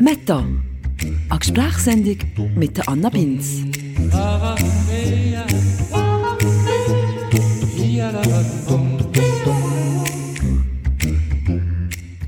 [0.00, 0.46] Meta,
[1.28, 2.16] eine Gesprächssendung
[2.56, 3.60] mit der Anna Binz.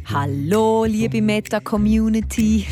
[0.04, 2.67] Hallo, liebe Meta-Community.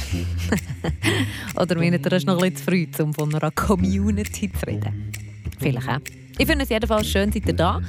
[1.57, 5.13] Oder meint ihr, es noch ein bisschen zu früh, um von einer Community zu reden?
[5.59, 6.01] Vielleicht auch.
[6.41, 7.83] Ich finde es jedenfalls schön, seid ihr da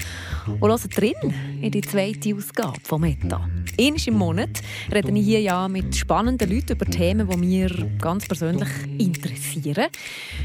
[0.60, 3.48] und hört drin in die zweite Ausgabe von Meta.
[3.80, 4.62] Einmal im Monat
[4.92, 7.70] rede ich hier ja mit spannenden Leuten über Themen, die mir
[8.02, 9.86] ganz persönlich interessieren.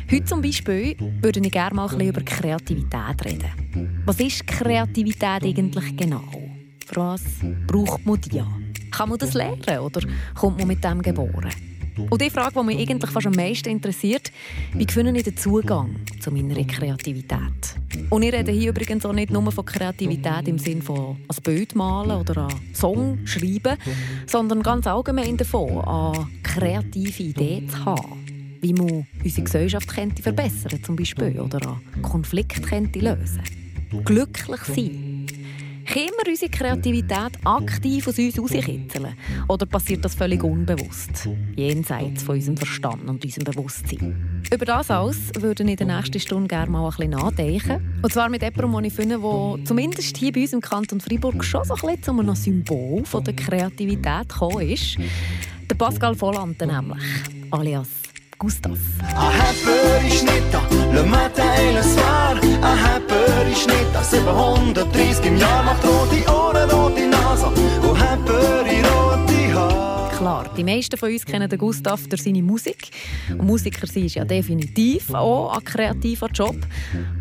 [0.09, 4.05] Heute zum Beispiel würde ich gerne mal ein über Kreativität reden.
[4.07, 6.23] Was ist Kreativität eigentlich genau?
[6.87, 7.24] Für was
[7.66, 8.41] braucht man die?
[8.93, 10.01] Kann man das lernen oder
[10.37, 11.51] kommt man mit dem geboren?
[11.96, 14.30] Und die Frage, die mich eigentlich fast am meisten interessiert,
[14.74, 17.77] wie finde ich den Zugang zu meiner Kreativität?
[18.10, 21.74] Und ich rede hier übrigens auch nicht nur von Kreativität im Sinne von ein Bild
[21.74, 23.78] malen oder einen Song schreiben,
[24.27, 28.59] sondern ganz allgemein davon, eine kreative Idee zu haben.
[28.60, 33.43] Wie man unsere Gesellschaft könnte verbessern zum Beispiel, oder einen Konflikt könnte lösen.
[34.04, 35.26] Glücklich sein
[35.87, 39.15] können wir unsere Kreativität aktiv aus uns herauskitzeln?
[39.48, 44.43] Oder passiert das völlig unbewusst, jenseits von unserem Verstand und unserem Bewusstsein?
[44.52, 47.98] Über das alles würde ich in der nächsten Stunde gerne mal ein bisschen nachdenken.
[48.02, 51.43] Und zwar mit jemandem, den ich finde, der zumindest hier bei uns im Kanton Freiburg
[51.45, 54.98] schon so ein bisschen zu einem Symbol von der Kreativität gekommen ist.
[55.71, 57.02] Der Pascal Volante nämlich,
[57.50, 58.05] alias
[58.38, 58.76] Gustav.
[60.92, 62.34] Le matin et le soir.
[62.62, 68.66] Un Happer ist nicht da, 730 im Jahr macht rote Ohren, rote Nase und Happer
[68.66, 69.06] in Haare.
[70.16, 72.88] Klar, die meisten von uns kennen den Gustav durch seine Musik.
[73.31, 76.56] Und Musiker sein ist ja definitiv auch ein kreativer Job.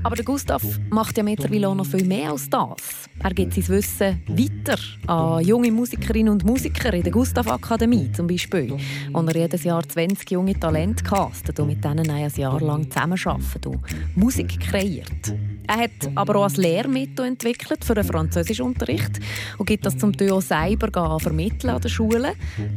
[0.01, 3.09] Aber der Gustav macht ja mittlerweile auch noch viel mehr als das.
[3.19, 8.27] Er gibt sein Wissen weiter an junge Musikerinnen und Musiker in der Gustav Akademie zum
[8.27, 8.77] Beispiel,
[9.11, 13.65] wo er jedes Jahr 20 junge Talente castet und mit denen ein Jahr lang zusammenarbeitet
[13.65, 13.81] und
[14.15, 15.33] Musik kreiert.
[15.67, 19.19] Er hat aber auch ein Lehrmittel entwickelt für den Französischunterricht
[19.57, 22.33] und gibt das zum Teil auch selber vermitteln an den Schulen.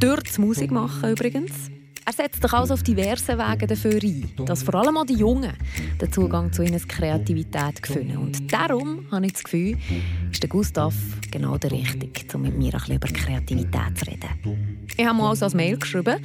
[0.08, 1.52] Durch das Musik machen übrigens.
[2.06, 5.52] Er setzt sich also auf diverse Wege dafür ein, dass vor allem auch die Jungen
[6.00, 8.16] den Zugang zu ihrer Kreativität finden.
[8.16, 9.76] Und darum habe ich das Gefühl,
[10.32, 10.94] ist der Gustav
[11.30, 14.88] genau der Richtige, um mit mir ein bisschen über Kreativität zu reden.
[14.96, 16.16] Ich habe mir also ein Mail geschrieben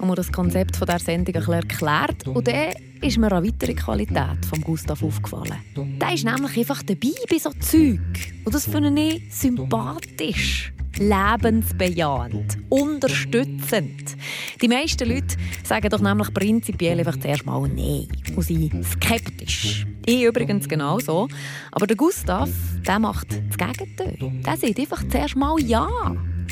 [0.00, 2.26] und mir das Konzept dieser Sendung ein erklärt.
[2.26, 5.58] Und dann ist mir eine weitere Qualität von Gustav aufgefallen.
[5.76, 8.00] Der ist nämlich einfach dabei bei so Zeug.
[8.44, 14.16] Und das finde ich sympathisch lebensbejahend, unterstützend.
[14.60, 19.86] Die meisten Leute sagen doch nämlich prinzipiell einfach zuerst mal Nein und sind skeptisch.
[20.04, 21.28] Ich übrigens genauso.
[21.70, 22.50] Aber der Gustav,
[22.86, 24.16] der macht das Gegenteil.
[24.44, 25.88] Der sagt einfach zuerst mal Ja.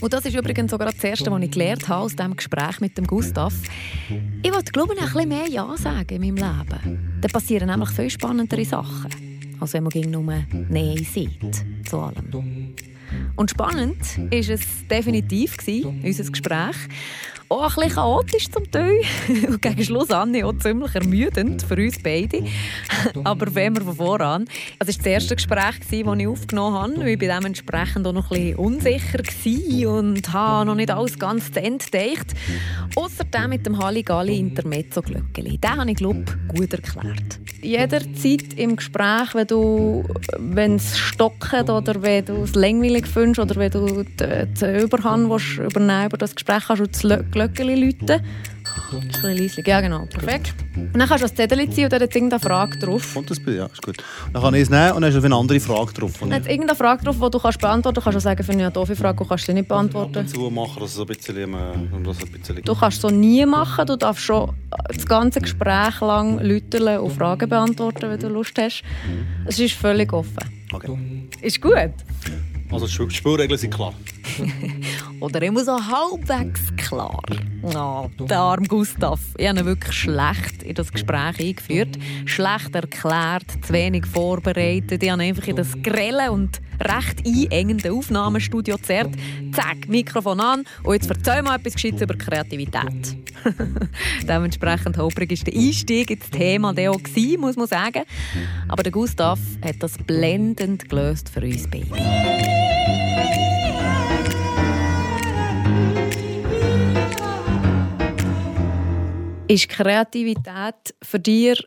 [0.00, 2.96] Und das ist übrigens sogar das Erste, was ich gelernt habe aus diesem Gespräch mit
[2.96, 3.52] dem Gustav.
[4.42, 7.20] Ich wollte, glaube ich, ein bisschen mehr Ja sagen in meinem Leben.
[7.20, 9.10] Dann passieren nämlich viel spannendere Sachen,
[9.60, 12.74] als wenn man nur Nein sieht zu allem.
[13.36, 15.56] Und spannend war es definitiv,
[16.02, 16.76] unser Gespräch.
[17.50, 19.00] Auch ein bisschen chaotisch zum Teil.
[19.48, 22.44] Und gegen Schluss an auch ziemlich ermüdend für uns beide.
[23.24, 24.44] Aber wenn wir von voran.
[24.78, 27.10] Es war das erste Gespräch, das ich aufgenommen habe.
[27.10, 31.60] Ich war dementsprechend auch noch ein bisschen unsicher und habe noch nicht alles ganz zu
[31.60, 32.28] Ende gedacht.
[32.94, 35.58] Außerdem mit dem Halligalli Intermezzo Glöckeli.
[35.58, 37.40] Den habe ich, glaube ich, gut erklärt.
[37.62, 40.04] Jederzeit im Gespräch, wenn du
[40.56, 45.58] es stockt oder wenn du es langweilig findest oder wenn du die, die Überhand willst,
[45.58, 48.22] übernehmen über das Gespräch kannst du das Glöckchen läuten.
[48.92, 50.06] Ein bisschen Ja, genau.
[50.06, 50.54] Perfekt.
[50.74, 53.14] Und dann kannst du das Zettel ziehen und dann hat irgendeine Frage drauf.
[53.16, 53.96] Und das Bild, ja, ist gut.
[54.32, 56.12] Dann kann ich es nehmen und dann hast du eine andere Frage drauf.
[56.20, 58.16] Dann hat irgendeine Frage drauf, die du kannst beantworten kannst.
[58.16, 60.12] Du kannst auch sagen, ich eine doofe Frage, du kannst sie nicht beantworten.
[60.12, 61.54] Dazu machen, dass es ein bisschen,
[61.92, 62.62] um das ein bisschen...
[62.62, 63.86] Du kannst so nie machen.
[63.86, 64.54] Du darfst schon
[64.88, 68.82] das ganze Gespräch lang läutern und Fragen beantworten, wenn du Lust hast.
[69.46, 70.66] Es ist völlig offen.
[70.72, 70.96] Okay.
[71.40, 71.72] Ist gut.
[72.70, 73.94] Also die Spielregeln sind klar.
[75.20, 77.22] Oder immer so halbwegs klar.
[77.62, 79.20] Oh, der arme Gustav.
[79.36, 81.98] Ich habe ihn wirklich schlecht in das Gespräch eingeführt.
[82.24, 85.02] Schlecht erklärt, zu wenig vorbereitet.
[85.02, 89.10] Ich habe einfach in das grelle und recht einengende Aufnahmestudio gezerrt.
[89.52, 93.16] Zack, Mikrofon an und jetzt erzähl mal etwas Gescheites über Kreativität.
[94.28, 98.04] Dementsprechend holprig war der Einstieg ins Thema der auch gewesen, muss man sagen.
[98.68, 102.59] Aber der Gustav hat das blendend gelöst für uns beide.
[109.50, 111.60] Ist Kreativität für dich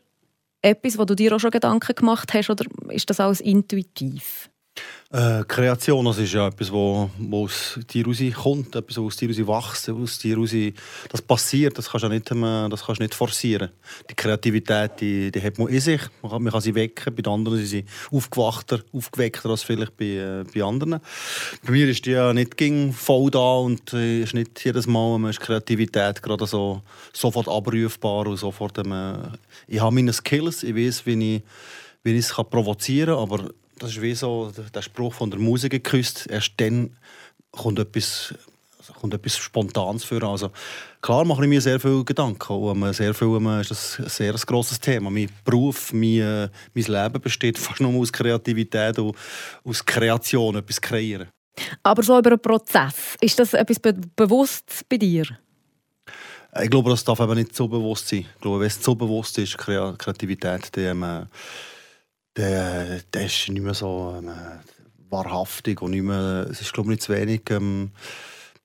[0.62, 4.48] etwas, wo du dir auch schon Gedanken gemacht hast, oder ist das alles intuitiv?
[5.14, 9.28] Äh, Kreation, das ist ja etwas, wo, wo aus dir rauskommt, etwas, was aus dir
[9.28, 10.50] raus wächst, aus dir raus,
[11.08, 13.70] das passiert, das kannst du nicht, ähm, das kannst nicht forcieren.
[14.10, 17.30] Die Kreativität, die, die hat man in sich, man kann, man kann sie wecken, bei
[17.30, 20.98] anderen sind sie aufgewachter, aufgeweckter als vielleicht bei, äh, bei anderen.
[21.64, 25.14] Bei mir ist die ja nicht ging voll da und äh, ist nicht jedes Mal
[25.14, 26.82] ähm, ist Kreativität gerade so
[27.12, 29.28] sofort abrufbar und sofort, ähm,
[29.68, 31.42] ich habe meine Skills, ich weiß, wie ich,
[32.02, 35.72] wie ich es provozieren kann, aber das ist wie so der Spruch von der Musik
[35.72, 36.26] geküsst.
[36.30, 36.96] Erst dann
[37.50, 38.34] kommt etwas,
[39.00, 40.22] kommt etwas Spontanes für.
[40.22, 40.50] Also,
[41.00, 42.52] klar mache ich mir sehr viele Gedanken.
[42.52, 45.10] Und sehr viel, ist das ein sehr grosses Thema.
[45.10, 49.16] Mein Beruf, mein, äh, mein Leben besteht fast nur aus Kreativität und
[49.64, 51.28] aus Kreation, etwas kreieren.
[51.82, 55.24] Aber so über einen Prozess, ist das etwas be bewusst bei dir?
[56.62, 58.26] Ich glaube, das darf eben nicht so bewusst sein.
[58.34, 61.02] Ich glaube, wenn es so bewusst ist, Kreativität, dann...
[61.02, 61.26] Ähm,
[62.36, 64.30] der, der ist nicht mehr so ähm,
[65.08, 67.92] wahrhaftig und nicht mehr, es ist glaube ich nicht zu wenig ähm,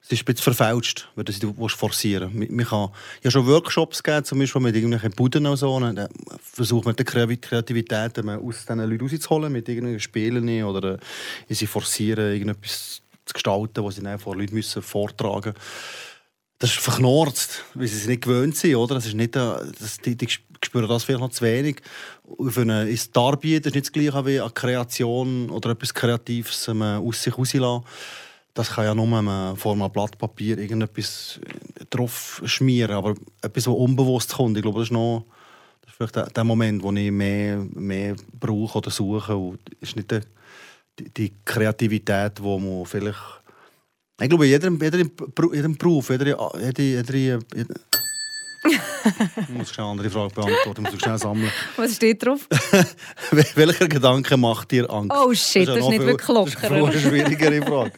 [0.01, 2.61] es ist ein bisschen verfälscht, wenn du es forcieren willst.
[2.61, 2.91] Ich habe
[3.29, 5.75] schon Workshops gegeben, zum Beispiel mit irgendwelchen Buden und so.
[5.75, 6.09] Und dann
[6.41, 12.33] versucht man die Kreativität aus diesen Leuten rauszuholen, mit irgendwelchen Spielen oder äh, sie forcieren,
[12.33, 16.09] irgendetwas zu gestalten, was sie dann vor Leuten müssen vortragen müssen.
[16.57, 18.77] Das ist verknorzt, weil sie es nicht gewöhnt sind.
[18.77, 18.95] Oder?
[18.95, 20.27] Das ist nicht, äh, das, die, die
[20.65, 21.81] spüren das vielleicht noch zu wenig.
[22.49, 26.81] Für eine, ist Darbieten ist nicht das gleiche wie eine Kreation oder etwas Kreatives ähm,
[26.81, 27.85] aus sich rauslassen.
[28.53, 33.63] Das kann ja nur man vor einem Blatt Papier irgendetwas äh, drauf schmieren, aber etwas,
[33.63, 34.57] das unbewusst kommt.
[34.57, 35.25] Ich glaube, das ist noch
[35.81, 39.35] das ist vielleicht der, Moment, wo ich mehr, mehr brauche oder suche.
[39.35, 43.41] Und ist nicht die, die Kreativität, die man vielleicht...
[44.21, 46.25] Ich glaube, jeder, jeder, jeder Beruf, jeder,
[46.59, 47.75] jeder, jeder
[48.63, 51.51] ich muss schnell eine andere Frage beantworten, ich muss schnell sammeln.
[51.77, 52.47] Was steht drauf?
[53.55, 55.15] Welcher Gedanke macht dir Angst?
[55.15, 56.69] Oh shit, das ist, das ist nicht viel, wirklich locker.
[56.69, 57.91] Das ist eine schwierigere Frage.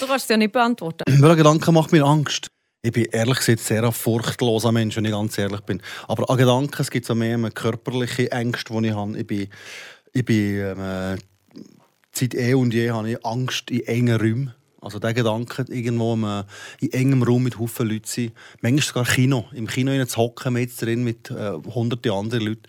[0.00, 1.04] du kannst es ja nicht beantworten.
[1.06, 2.48] Welcher Gedanke macht mir Angst?
[2.84, 5.80] Ich bin ehrlich gesagt sehr ein furchtloser Mensch, wenn ich ganz ehrlich bin.
[6.08, 9.16] Aber an Gedanken es gibt es mehr körperliche Ängste, die ich habe.
[9.18, 9.48] Ich bin,
[10.12, 11.18] ich bin ähm,
[12.10, 14.54] seit eh und je habe ich Angst in engen Räumen.
[14.82, 16.14] Also der Gedanke, irgendwo
[16.80, 18.32] in engem Raum mit Haufen Leuten sein,
[18.62, 22.62] manchmal sogar Kino, im Kino zu hocken mit drin mit äh, hunderten anderen Leuten,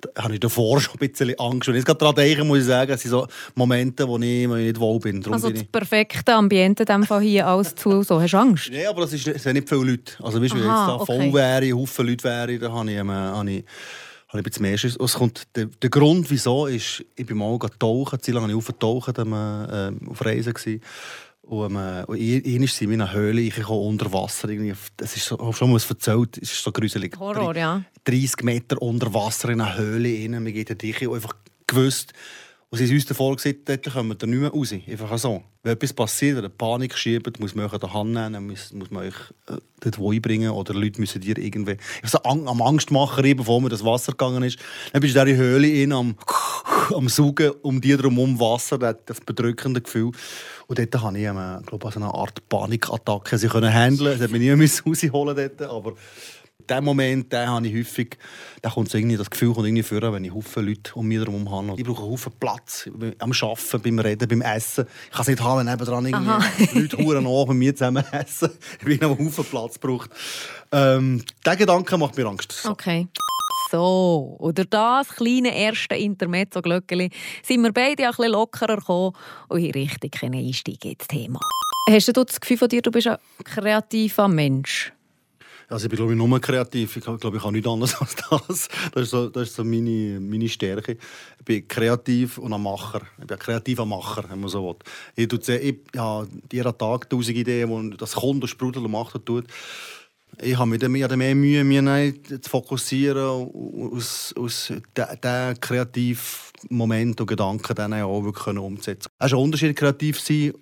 [0.00, 1.68] da habe ich davor schon ein bisschen Angst.
[1.68, 4.48] Und jetzt gerade daran denken, muss ich sagen, es sind so Momente, wo ich, ich
[4.48, 5.20] nicht wohl bin.
[5.20, 8.70] Darum also das perfekte Ambiente in dem Fall hier alles zu, so hast du Angst?
[8.72, 10.14] Nein, aber es, sind nicht viele Leute.
[10.22, 11.04] Also weißt, wenn jetzt da okay.
[11.04, 13.64] voll wäre, Haufen Leute wäre, dann habe ich, ähm, habe ich
[14.28, 14.96] habe ich ein bisschen mehr Schiss.
[14.96, 18.58] Es kommt, der, der Grund, wieso, ist, ich bin mal tauchen, zu lange habe ich
[18.58, 20.82] aufgetaucht, äh, auf Reisen gewesen.
[21.48, 24.50] Und, ähm, ich, sind wir in einer Höhle, ich komme unter Wasser.
[24.50, 27.18] Irgendwie, das ist so, schon mal erzählt, es ist so gruselig.
[27.18, 27.82] Horror, ja.
[28.04, 31.34] 30 Meter unter Wasser in einer Höhle rein, wir gehen dich und einfach
[31.66, 32.12] gewusst,
[32.70, 34.72] und sie haben uns davor gesagt, dort kommen wir nicht mehr raus.
[34.72, 35.42] Einfach so.
[35.62, 38.74] Wenn etwas passiert, wenn eine Panik schiebt, muss man euch an der Hand nehmen, muss,
[38.74, 39.14] muss man euch
[39.48, 41.78] äh, dort einbringen oder Leute müssen dir irgendwie...
[42.02, 44.58] Ich so am Angstmacher, bevor mir das Wasser gegangen ist.
[44.92, 46.16] Dann bist du in dieser Höhle in, am,
[46.94, 50.12] am Saugen, um dir herum Wasser, das bedrückende Gefühl.
[50.66, 54.12] Und dort habe ich, ähm, glaube ich, eine Art Panikattacke sie können handeln.
[54.12, 55.94] Das hat mich nie rausholen dort, aber
[56.70, 58.16] den Moment, den habe ich häufig,
[58.62, 61.18] da kommt so irgendwie, das Gefühl kommt irgendwie vor, wenn ich Haufen Leute um mich
[61.18, 61.74] herum habe.
[61.76, 62.88] Ich brauche Haufen Platz
[63.18, 64.86] am Arbeiten, beim Reden, beim Essen.
[65.06, 68.50] Ich kann es nicht haben, wenn nebenan irgendwie Leute Huren nach bei mir zusammen essen.
[68.78, 70.10] Ich bin einen Haufen Platz braucht.
[70.72, 72.66] Ähm, der Gedanke macht mir Angst.
[72.66, 73.08] Okay.
[73.70, 77.10] So, oder das kleine erste Intermezzo-Glöckchen
[77.42, 79.12] sind wir beide ein bisschen lockerer gekommen
[79.48, 81.40] und in richtig Einstieg ins Thema.
[81.90, 84.92] Hast du das Gefühl von dir, du bist ein kreativer Mensch?
[85.70, 86.96] Also ich bin glaube ich nur kreativ.
[86.96, 88.68] Ich glaube, ich kann nichts anderes als das.
[88.92, 90.96] Das ist so, das ist so meine, meine Stärke.
[91.38, 93.02] Ich bin kreativ und ein Macher.
[93.18, 94.76] Ich bin ein kreativer Macher, wenn man so will.
[95.14, 99.14] Ich, ich, ich habe jeden Tag tausend Ideen, wo das kommt und sprudelt und macht
[99.14, 99.46] und tut.
[100.40, 103.50] Ich habe mir mehr, mehr Mühe, mich zu fokussieren
[103.92, 106.22] aus, aus diesen kreativen
[106.70, 109.10] Moment und Gedanken dann auch wirklich umzusetzen.
[109.18, 110.52] Es ist ein Unterschied, kreativ sein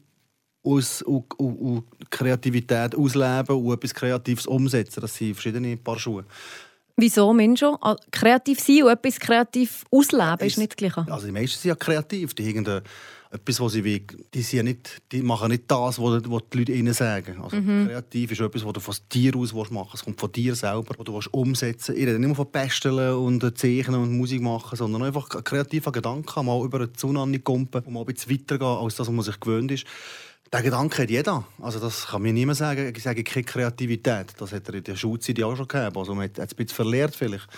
[0.66, 5.00] aus, und, und, und Kreativität ausleben und etwas Kreatives umsetzen.
[5.00, 6.25] Das sind verschiedene Paar Schuhe.
[6.99, 7.62] Wieso, Mensch?
[8.11, 11.06] Kreativ sein und etwas kreativ ausleben ist, ist nicht das Gleiche?
[11.11, 12.32] Also die meisten sind ja kreativ.
[12.32, 12.82] Die haben
[13.30, 14.02] etwas, was sie will.
[14.32, 17.42] Die, sind ja nicht, die machen nicht das, was, die Leute ihnen sagen.
[17.42, 17.88] Also mhm.
[17.88, 19.94] kreativ ist etwas, was du von dir aus machen willst.
[19.94, 22.00] Es kommt von dir selber, was du umsetzen willst.
[22.00, 26.46] Ich rede nicht nur von Basteln und Zeichnen und Musik machen, sondern einfach kreativer Gedanken,
[26.46, 29.38] mal über eine Zunahme kumpen und mal ein bisschen weitergehen, als das, was man sich
[29.38, 29.85] gewöhnt ist.
[30.52, 31.44] Der Gedanke hat jeder.
[31.60, 32.92] Also das kann mir niemand sagen.
[32.96, 34.34] Ich sage keine Kreativität.
[34.38, 35.96] Das hat er in der Schulzeit auch schon gehabt.
[35.96, 37.48] Also man hat es ein bisschen verlehrt vielleicht.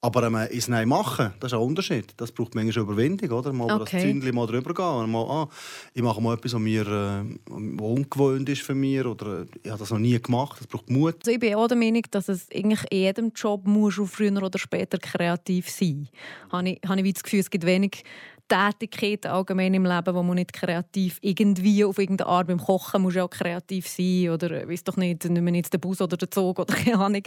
[0.00, 2.12] Aber ähm, ins Nein machen, das ist ein Unterschied.
[2.18, 3.54] Das braucht manchmal Überwindung, oder?
[3.54, 3.96] Mal über Okay.
[3.96, 5.10] das Zündchen mal drüber gehen.
[5.10, 5.48] Mal, ah,
[5.94, 9.02] ich mache mal etwas, was mir äh, ungewohnt ist für mich.
[9.02, 10.60] Oder äh, ich habe das noch nie gemacht.
[10.60, 11.16] Das braucht Mut.
[11.20, 14.58] Also ich bin auch der Meinung, dass es eigentlich in jedem Job muss früher oder
[14.58, 16.08] später kreativ sein
[16.50, 18.04] habe ich, habe ich das Gefühl, es gibt wenig
[18.48, 23.14] Tätigkeiten allgemein im Leben, wo man nicht kreativ irgendwie auf irgendeine Art beim Kochen muss
[23.14, 26.16] ja auch kreativ sein oder äh, weiß doch nicht, nicht mehr jetzt den Bus oder
[26.16, 27.22] den Zug oder keine Ahnung.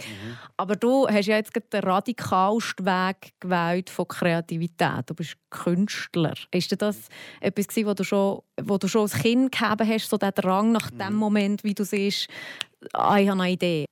[0.56, 5.04] Aber du hast ja jetzt den radikalsten Weg gewählt von Kreativität.
[5.06, 6.34] Du bist Künstler.
[6.52, 7.08] Ist dir das
[7.40, 10.72] etwas gewesen, wo du schon, wo du schon als Kind gehabt hast, so der Drang
[10.72, 12.28] nach dem Moment, wie du siehst,
[12.92, 13.84] ah, ich habe eine Idee?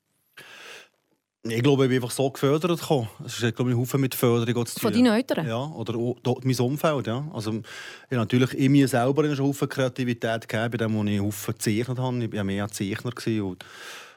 [1.49, 3.09] Ich glaube, ich bin einfach so gefördert gekommen.
[3.25, 5.05] Es ist glaube ich, Haufen mit Förderung zu Von tun.
[5.05, 5.47] deinen Eltern?
[5.47, 7.07] Ja, oder dort mein Umfeld.
[7.07, 7.27] Ja.
[7.33, 11.55] Also, ich natürlich in mir selber einen Haufen Kreativität gegeben, bei dem, wo ich Haufen
[11.55, 12.25] gezeichnet habe.
[12.25, 13.13] Ich war mehr ein Zeichner.
[13.45, 13.65] Und,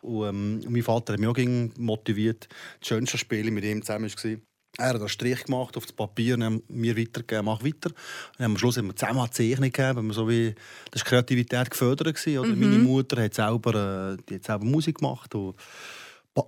[0.02, 2.48] und, ähm, mein Vater hat mich auch motiviert.
[2.80, 4.32] Das schönste Spiel mit ihm zusammen war,
[4.78, 7.92] er hat einen Strich gemacht auf das Papier und mir weitergegeben, mach weiter.
[8.38, 10.14] Und am Schluss haben wir zusammen eine Zeichnung gegeben.
[10.14, 10.56] So wie,
[10.92, 12.28] das war Kreativität gefördert.
[12.28, 12.56] Oder?
[12.56, 15.36] Meine Mutter hat selber, äh, die hat selber Musik gemacht.
[15.36, 15.56] Und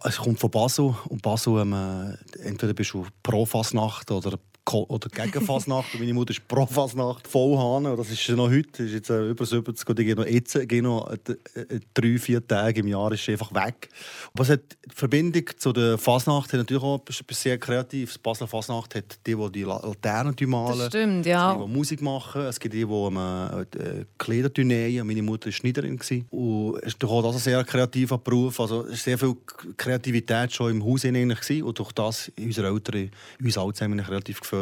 [0.03, 0.95] Es kommt von Basel.
[1.10, 4.38] Und Basel, ähm, äh, entweder bist du pro Fasnacht oder,
[4.70, 6.00] oder gegen Fasnacht.
[6.00, 7.58] Meine Mutter ist pro Fasnacht voll
[7.98, 8.84] Das ist noch heute.
[8.84, 9.89] Ist jetzt äh, über 70.
[9.89, 13.27] Und ich gehe noch jetzt gehe noch, äh, äh, drei, vier Tage im Jahr ist
[13.27, 13.89] einfach weg.
[14.34, 18.13] Aber es hat die Verbindung zu der Fasnacht hat natürlich auch etwas sehr Kreatives.
[18.13, 20.77] Die Basler Fasnacht hat die, die die La- Laternen malen.
[20.80, 21.53] Das stimmt, ja.
[21.56, 22.41] die, die Musik machen.
[22.44, 25.06] Es gibt die, die ähm, äh, Kleider nähen.
[25.06, 26.00] Meine Mutter war Schneiderin.
[26.30, 28.60] Und es ist auch das ein sehr kreativer Beruf.
[28.60, 29.36] Also, es war sehr viel
[29.75, 31.03] Kreativität schon im Haus.
[31.03, 33.12] Und durch das unsere Eltern
[33.44, 34.61] uns alle relativ gefördert.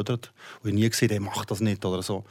[0.64, 2.24] Und ich nie gesehen, der macht das nicht oder so.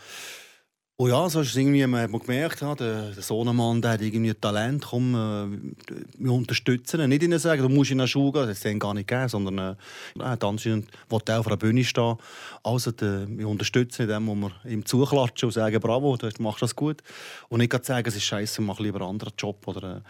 [1.01, 4.01] Und ja, so ist es irgendwie, man hat gemerkt, ja, der, der Sohnemann der hat
[4.01, 7.11] irgendwie Talent, komm, äh, wir unterstützen ihn.
[7.11, 9.29] Nicht ihnen sagen, du musst in eine Schule gehen, das hat es gar nicht gegeben,
[9.29, 9.77] sondern äh,
[10.19, 12.17] er hat anscheinend will auf einer Bühne stehen.
[12.65, 16.75] Also der, wir unterstützen ihn, indem wir ihm zuklatschen und sagen, bravo, du machst das
[16.75, 17.01] gut.
[17.49, 19.69] Und nicht sagen, es ist scheiße, mach lieber einen anderen Job.
[19.69, 20.01] Oder, äh,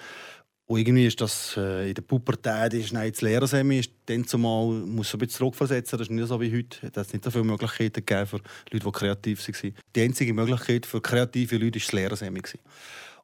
[0.69, 4.67] und irgendwie ist das äh, in der Pubertät, ist nein, das Lehrersemi ist dann zumal,
[4.67, 6.79] muss ein bisschen zurückversetzen, das ist nicht so wie heute.
[6.83, 8.37] Es hat nicht so viele Möglichkeiten gegeben für
[8.71, 9.75] Leute, die kreativ waren.
[9.97, 12.43] Die einzige Möglichkeit für kreative Leute war das Lehrersemi.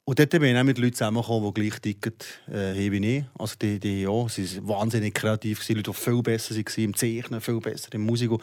[0.07, 2.15] Und dort bin ich auch mit Leuten zusammengekommen, die gleich ticken
[2.51, 3.25] äh, wie ich.
[3.39, 6.97] Also die, die, ja, sie sind wahnsinnig kreativ, gewesen, Leute, die viel besser waren im
[6.97, 8.31] Zeichnen, viel besser in Musik.
[8.31, 8.43] Und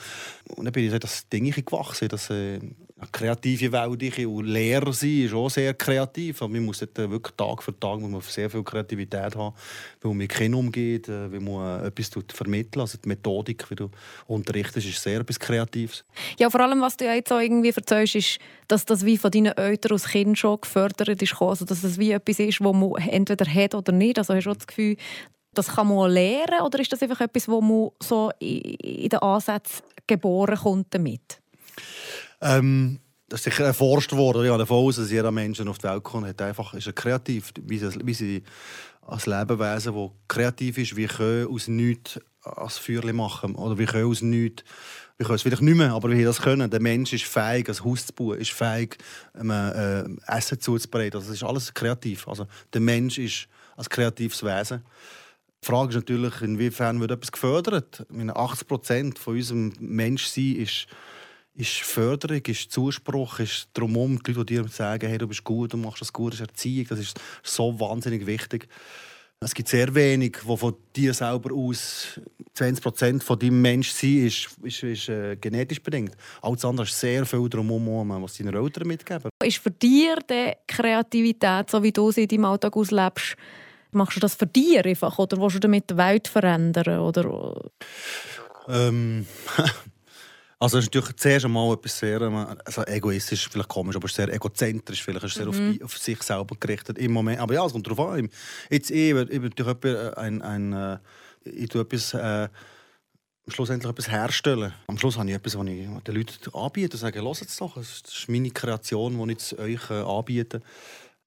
[0.57, 2.59] dann bin ich so das Ding gewachsen, das äh,
[3.01, 4.03] eine kreative Welt.
[4.03, 6.41] ich- Und Lehrer sein ist auch sehr kreativ.
[6.41, 9.55] Aber man muss äh, wirklich Tag für Tag muss sehr viel Kreativität haben,
[10.01, 13.69] weil man mit Kindern umgeht, äh, weil man äh, etwas tut vermitteln Also die Methodik,
[13.71, 13.89] wie du
[14.27, 16.05] unterrichtest, ist sehr etwas Kreatives.
[16.39, 19.31] Ja, vor allem, was du ja jetzt auch irgendwie erzählst, ist, dass das wie von
[19.31, 21.41] deinen Eltern als Kind schon gefördert ist.
[21.41, 24.17] Also, dass es wie etwas ist, das man entweder hat oder nicht.
[24.19, 24.95] Also hast du das Gefühl,
[25.53, 29.19] das kann man auch lernen oder ist das einfach etwas, wo man so in den
[29.19, 31.41] Ansätzen geboren kommt damit?
[32.41, 34.43] Ähm, das ist sicher erforscht worden.
[34.43, 37.53] Ich gehe davon dass jeder Mensch auf die Welt kommt, hat einfach, ist er kreativ.
[37.61, 38.43] Wie sie, wie sie
[39.01, 43.55] als Lebewesen, das kreativ ist, wie können aus nichts als Feuerchen machen.
[43.55, 44.63] Oder wir können aus nichts,
[45.17, 46.69] wir können es vielleicht nicht mehr, aber wir das können.
[46.69, 48.97] Der Mensch ist fähig, ein Haus zu bauen, ist fähig,
[49.39, 51.17] ähm, äh, Essen zuzubereiten.
[51.17, 52.27] Also, das ist alles kreativ.
[52.27, 54.83] Also, der Mensch ist ein kreatives Wesen.
[55.63, 58.05] Die Frage ist natürlich, inwiefern wird etwas gefördert?
[58.09, 60.87] Ich meine, 80 Prozent von unserem Menschsein ist,
[61.55, 65.73] ist Förderung, ist Zuspruch, ist drumherum die Leute, die dir sagen, hey, du bist gut,
[65.73, 68.67] du machst das gut, das ist Erziehung, das ist so wahnsinnig wichtig.
[69.43, 72.19] Es gibt sehr wenig, wo von dir selber aus
[72.53, 76.15] 20 Prozent von deinem Menschsein ist, ist, ist äh, genetisch bedingt.
[76.43, 79.31] Alles andere ist sehr viel drumherum, was deine Eltern mitgeben.
[79.43, 83.35] Ist für dich die Kreativität, so wie du sie in deinem Alltag auslebst,
[83.91, 86.99] machst du das für dich einfach oder willst du damit die Welt verändern?
[86.99, 87.71] Oder
[88.67, 89.25] Ähm,
[90.61, 94.17] also es ist natürlich zuerst einmal etwas sehr also egoistisch, vielleicht komisch, aber es ist
[94.17, 97.39] sehr egozentrisch, vielleicht ist es sehr auf, die, auf sich selber gerichtet im Moment.
[97.39, 98.29] Aber ja, es kommt darauf an.
[98.69, 100.97] Jetzt ich, ich bin natürlich jemand, ein, ein, äh,
[101.45, 102.47] ich tue etwas, äh,
[103.47, 104.71] schlussendlich etwas herstellen.
[104.85, 107.73] Am Schluss habe ich etwas, was ich den Leuten anbiete und sage, hört es doch,
[107.73, 110.61] das ist meine Kreation, die ich euch äh, anbiete.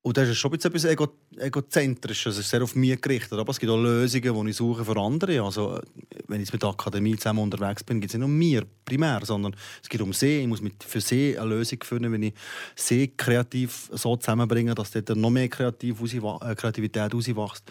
[0.06, 1.08] Und das ist schon ein bisschen ego
[1.38, 2.26] egozentrisch.
[2.26, 3.38] Es ist sehr auf mich gerichtet.
[3.38, 5.42] Aber es gibt auch Lösungen, die ich suche für andere.
[5.42, 5.80] Also,
[6.28, 9.56] wenn ich mit der Akademie zusammen unterwegs bin, geht es nicht um mir primär, sondern
[9.82, 10.42] es geht um sie.
[10.42, 12.34] Ich muss mit, für sie eine Lösung finden, wenn ich
[12.76, 17.64] sie kreativ so zusammenbringe, dass dort noch mehr Kreativ rauswa- äh, Kreativität rauswächst.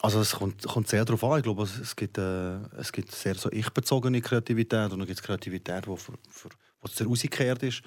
[0.00, 1.38] Also es kommt, kommt sehr darauf an.
[1.38, 5.22] Ich glaube, es, gibt, äh, es gibt sehr so ich-bezogene Kreativität und dann gibt es
[5.22, 6.48] Kreativität, die für, für,
[6.80, 7.82] wo rausgekehrt ist,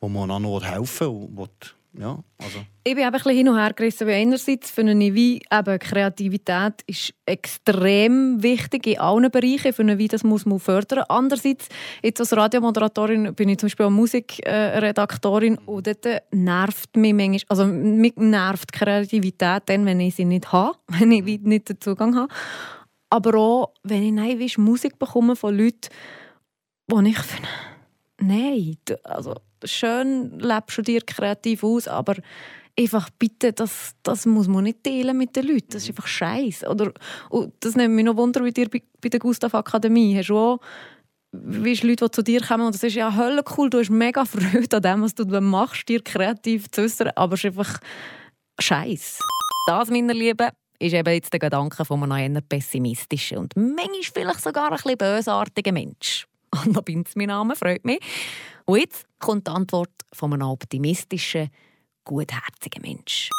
[0.00, 1.48] wo man einander helfen will
[1.94, 2.58] ja, also.
[2.84, 5.78] Ich bin eben ein bisschen hin und her gerissen, weil einerseits finde ich, wie eben
[5.78, 9.68] Kreativität ist extrem wichtig in allen Bereichen.
[9.68, 11.04] Ich finde, wie das muss man fördern.
[11.08, 11.68] Andererseits,
[12.02, 17.66] jetzt als Radiomoderatorin bin ich zum Beispiel auch Musikredaktorin und dort nervt mich manchmal, also
[17.66, 22.32] mich nervt Kreativität dann, wenn ich sie nicht habe, wenn ich nicht den Zugang habe.
[23.10, 25.90] Aber auch, wenn ich nein, weißt, Musik bekomme von Leuten,
[26.88, 27.48] wo ich finde,
[28.18, 32.16] nein, also schön lebst du dir kreativ aus, aber
[32.78, 35.68] einfach bitte, das, das muss man nicht teilen mit den Leuten.
[35.70, 36.68] Das ist einfach scheiße.
[36.68, 36.92] Oder
[37.30, 40.38] und das nimmt mich noch Wunder, wie dir bei, bei der Gustav Akademie hast du
[40.38, 40.60] auch
[41.32, 44.24] weißt, Leute, die zu dir kommen und das ist ja hölle cool, du hast mega
[44.24, 47.78] Freude an dem, was du machst, dir kreativ zu äußern, aber es ist einfach
[48.60, 49.18] scheiße.
[49.66, 54.42] Das, meine Lieben, ist eben jetzt der Gedanke von einem eher pessimistischen und manchmal vielleicht
[54.42, 56.26] sogar ein bisschen bösartigen Mensch.
[56.50, 58.00] Anna Binz, mein Name, freut mich.
[58.64, 61.50] Und jetzt kommt die Antwort von einem optimistischen,
[62.04, 63.30] gutherzigen Mensch.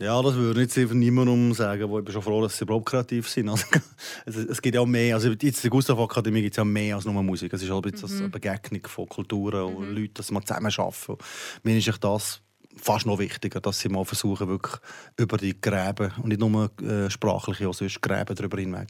[0.00, 2.86] Ja, das würde ich jetzt niemandem sagen, wo ich bin schon froh, dass sie überhaupt
[2.86, 3.48] kreativ sind.
[3.48, 3.64] Also,
[4.26, 6.64] es, es gibt ja auch mehr, also jetzt in der Gustav Akademie gibt es ja
[6.64, 7.52] mehr als nur Musik.
[7.52, 8.18] Es ist ein bisschen mhm.
[8.22, 9.96] eine Begegnung von Kulturen und mhm.
[9.96, 11.16] Leuten, dass man zusammen arbeiten.
[11.62, 12.42] Mir ist das
[12.80, 14.74] fast noch wichtiger, dass sie mal versuchen, wirklich
[15.16, 18.88] über die Gräben und nicht nur äh, sprachliche, auch sonst Gräben darüber hinweg,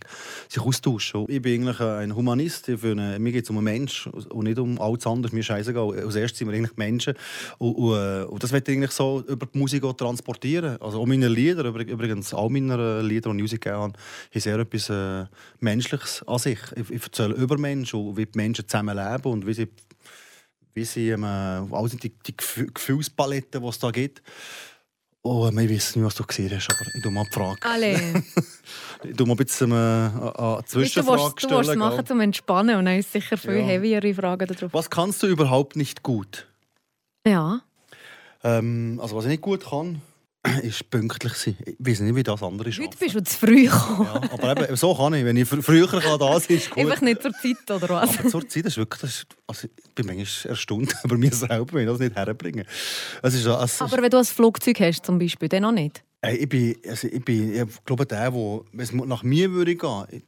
[0.49, 1.27] sich austauschen.
[1.29, 4.59] Ich bin eigentlich ein Humanist, ich finde, mir geht es um einen Menschen und nicht
[4.59, 6.05] um alles andere, mir scheißegal.
[6.05, 7.15] Als erstes sind wir eigentlich Menschen
[7.59, 10.81] und, und, äh, und das ich eigentlich so über die Musik auch transportieren.
[10.81, 14.91] Also auch meine Lieder, übrigens all meine Lieder, die ich rausgegeben habe, haben sehr etwas
[14.91, 15.27] äh,
[15.61, 16.59] Menschliches an sich.
[16.77, 19.69] Ich, ich erzähle über Menschen und wie die Menschen zusammenleben und wie sie
[20.75, 24.23] wie sie ähm, all die, die Gefühlspaletten, die es da gibt.
[25.27, 27.59] Oh, ich weiß nicht, was du gesehen hast, aber ich tue mal die Frage.
[27.63, 27.93] Alle.
[29.05, 31.51] ich tue mal ein bisschen äh, eine Zwischenfrage stellen.
[31.51, 33.65] Du musst machen zum Entspannen und dann ist sicher viel ja.
[33.65, 34.75] heavyere Fragen darauf.
[34.75, 36.47] Was kannst du überhaupt nicht gut?
[37.27, 37.63] Ja.
[38.43, 40.03] Ähm, also was ich nicht gut kann,
[40.63, 41.57] ist pünktlich sein.
[41.65, 42.79] Ich weiß nicht, wie das andere ist.
[42.79, 44.09] Heute bist du zu früh gekommen.
[44.13, 45.25] Ja, aber eben, so kann ich.
[45.25, 46.85] Wenn ich früher kann, das ist gut.
[46.85, 48.19] Einfach nicht zur Zeit, oder was?
[48.19, 49.25] Aber zur Zeit ist wirklich...
[49.47, 52.65] Also, ich bin manchmal erstaunt über mich selber, wenn ich das nicht herbringe.
[53.23, 56.05] Es ist, es aber wenn du ein Flugzeug hast, zum Beispiel, dann noch nicht?
[56.27, 60.23] Ich bin, also ich, bin ich glaube, der, der, wenn es nach mir würde gehen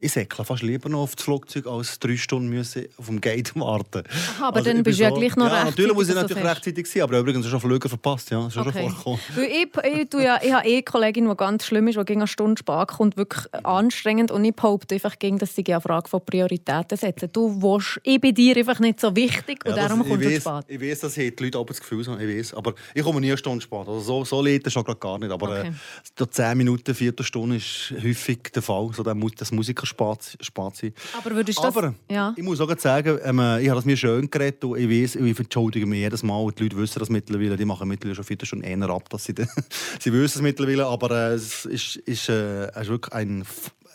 [0.00, 3.54] ich säckle fast lieber noch auf das Flugzeug, als drei Stunden müssen auf dem Gate
[3.56, 5.70] warten Aha, aber also dann bist du ja gleich noch ja, rechtzeitig.
[5.76, 8.30] Natürlich muss ich natürlich rechtzeitig sein, aber übrigens schon Flüge verpasst.
[8.30, 8.90] Ja, ist okay.
[9.02, 12.04] schon ich, ich, ich, ja, ich habe eh eine Kollegin, die ganz schlimm ist, die
[12.04, 14.30] gegen eine Stunde spät kommt, wirklich anstrengend.
[14.30, 17.28] Und ich behaupte einfach, gegen, dass sie eine Frage von Prioritäten setzen.
[17.32, 20.64] Du willst, ich bin dir einfach nicht so wichtig und ja, darum kommst du spät.
[20.68, 22.54] Ich weiß, dass die Leute aber das Gefühl haben, ich weiß.
[22.54, 23.80] Aber ich komme nie eine Stunde spät.
[23.80, 25.30] Also so, so lädt es schon gar nicht.
[25.30, 25.72] Aber okay.
[26.18, 30.94] äh, 10 Minuten, Viertelstunde ist häufig der Fall, so das Musiker spät sein.
[31.18, 31.92] Aber würdest du das...
[32.10, 32.34] ja.
[32.36, 35.38] ich muss auch sagen, ähm, ich habe das mir schön geredet und ich weiß, ich
[35.38, 36.38] entschuldige mich jedes Mal.
[36.38, 39.24] Und die Leute wissen das mittlerweile, die machen mittlerweile schon viele schon eher ab, dass
[39.24, 39.34] sie,
[40.00, 43.44] sie wissen es mittlerweile, aber äh, es ist, ist, äh, ist wirklich ein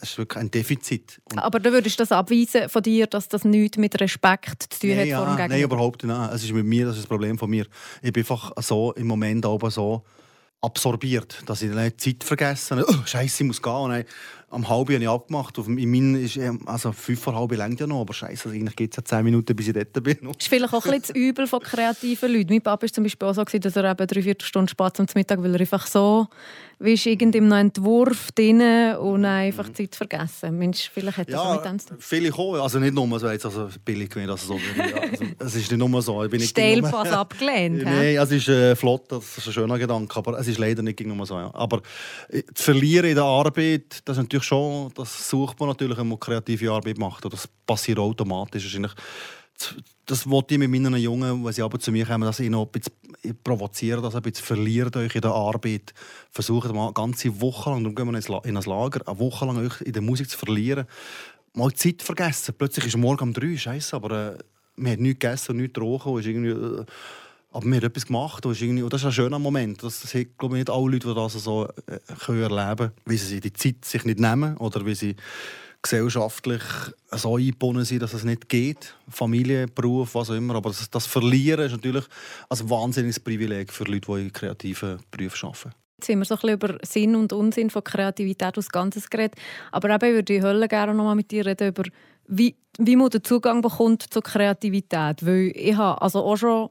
[0.02, 1.22] es ist wirklich ein Defizit.
[1.32, 4.90] Und aber du würdest das abweisen von dir, dass das nichts mit Respekt zu tun
[4.90, 6.34] nein, hat vor ja, Nein, überhaupt nicht.
[6.34, 7.66] Es ist mit mir, das ist das Problem von mir.
[8.02, 10.04] Ich bin einfach so im Moment oben so
[10.62, 12.88] absorbiert, dass ich dann Zeit vergessen habe.
[12.90, 13.74] Oh, Scheiße, ich muss gehen.
[13.74, 14.06] Und dann
[14.50, 15.58] am halb habe ich abgemacht.
[15.60, 18.76] Auf, in meinen ist, also fünf vor halb längt ja noch, aber scheiße, also eigentlich
[18.76, 20.18] geht es ja zehn Minuten, bis ich dort bin.
[20.22, 22.54] Das ist vielleicht auch ein bisschen das Übel von kreativen Leuten.
[22.54, 25.08] Mein Papa war zum Beispiel auch so, dass er eben drei, vier Stunden spät zum
[25.16, 26.28] Mittag, weil er einfach so,
[26.80, 28.62] wie ist irgendein Entwurf drin
[28.98, 30.58] und einfach die Zeit vergessen.
[30.58, 31.98] Mensch, vielleicht hat das ja, auch mit dem zu tun.
[32.00, 34.60] Vielleicht auch, also nicht nur so jetzt also billig gewesen, also so,
[35.02, 36.24] also, es ist nicht nur so.
[36.24, 37.84] Ich bin nicht Stellpass abgelehnt.
[37.84, 41.00] Nein, es ist äh, flott, das ist ein schöner Gedanke, aber es ist leider nicht
[41.00, 41.36] nur so.
[41.36, 41.50] Ja.
[41.54, 41.82] Aber
[42.30, 46.08] äh, zu verlieren in der Arbeit, das ist natürlich schon, das sucht man natürlich, wenn
[46.08, 47.26] man kreative Arbeit macht.
[47.26, 48.64] Das passiert automatisch.
[48.64, 48.94] Wahrscheinlich,
[50.06, 52.66] das wollte ich mit meinen Jungen, wenn sie aber zu mir kommen, dass ich noch
[52.66, 55.94] ein bisschen provoziere, dass ihr ein bisschen verliert euch in der Arbeit.
[56.32, 59.58] Versucht mal eine ganze Woche lang, darum gehen wir in ein Lager, eine Woche lang
[59.58, 60.86] euch in der Musik zu verlieren.
[61.54, 62.54] Mal die Zeit vergessen.
[62.58, 64.38] Plötzlich ist morgen um drei, scheiße, aber äh,
[64.76, 66.20] man hat nichts gegessen und nichts getrunken.
[66.20, 66.86] Ist irgendwie, äh,
[67.56, 68.46] aber wir haben etwas gemacht.
[68.46, 68.52] Und,
[68.92, 69.82] das ist ein schöner Moment.
[69.82, 72.92] Das, das haben, glaube ich, nicht alle Leute, die das so äh, können erleben können,
[73.06, 75.16] wie sie die Zeit sich nicht nehmen oder wie sie
[75.82, 76.62] gesellschaftlich
[77.12, 78.96] so eingebunden sind, dass es nicht geht.
[79.08, 80.56] Familie, Beruf, was auch immer.
[80.56, 82.04] Aber das, das Verlieren ist natürlich
[82.50, 85.72] ein wahnsinniges Privileg für Leute, die in kreativen Berufen arbeiten.
[85.98, 89.40] Jetzt sind wir so ein über Sinn und Unsinn von Kreativität als Ganzes geredet.
[89.72, 91.84] Aber eben würde ich Hölle gerne noch mal mit dir reden über
[92.28, 95.26] wie, wie man den Zugang bekommt zur Kreativität.
[95.26, 96.70] Weil ich habe also auch schon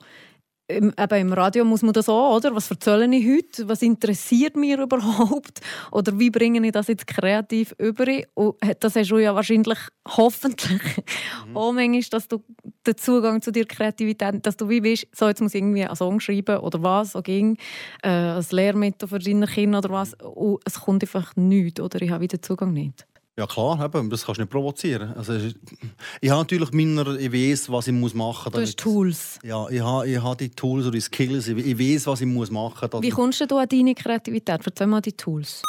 [0.66, 2.54] im, eben im Radio muss man das auch, oder?
[2.54, 3.68] Was erzähle ich heute?
[3.68, 5.60] Was interessiert mich überhaupt?
[5.92, 8.06] Oder wie bringe ich das jetzt kreativ über?
[8.34, 10.80] Und das hast du ja wahrscheinlich, hoffentlich,
[11.48, 11.56] mhm.
[11.56, 12.42] auch manchmal, dass du
[12.86, 15.96] den Zugang zu dir Kreativität, dass du wie weißt, so jetzt muss ich irgendwie einen
[15.96, 17.58] Song schreiben oder was, oder ging,
[18.02, 20.14] äh, ein Lehrmittel für deine Kinder oder was.
[20.14, 23.06] Und es kommt einfach nichts, oder ich habe wieder Zugang nicht.
[23.36, 25.12] Ja klar, eben, das kannst du nicht provozieren.
[25.14, 25.34] Also,
[26.20, 28.60] ich habe natürlich meine, ich weiß, was ich muss machen muss.
[28.60, 29.38] Du hast Tools.
[29.42, 32.28] Ja, ich habe, ich habe die Tools oder die Skills, ich, ich weiß, was ich
[32.28, 33.02] muss machen muss.
[33.02, 34.60] Wie kommst du an deine Kreativität?
[34.64, 35.62] Erzähl mal die Tools.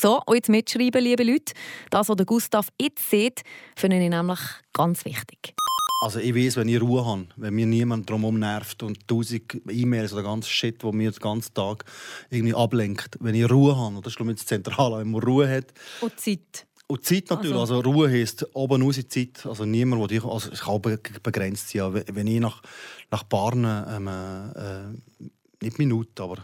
[0.00, 1.54] So, und jetzt mitschreiben, liebe Leute.
[1.90, 3.42] Das, was der Gustav jetzt sieht,
[3.74, 4.38] finde ich nämlich
[4.72, 5.54] ganz wichtig.
[6.00, 10.12] Also ich weiß, wenn ich Ruhe habe, wenn mir niemand drumherum nervt und tausend E-Mails
[10.12, 11.84] oder ganz Shit, wo mir den ganzen Tag
[12.30, 13.16] irgendwie ablenkt.
[13.18, 15.66] Wenn ich Ruhe habe, das ist glaube ich das Zentrale, wenn man Ruhe hat.
[16.00, 16.67] Und Zeit.
[16.90, 19.44] Und Zeit natürlich, also, also Ruhe heisst oben raus Zeit.
[19.44, 20.80] Also niemand, der dich, also es kann
[21.22, 22.02] begrenzt sein.
[22.12, 22.62] Wenn ich nach,
[23.10, 25.24] nach Barnen, ähm, äh,
[25.62, 26.38] nicht Minuten, aber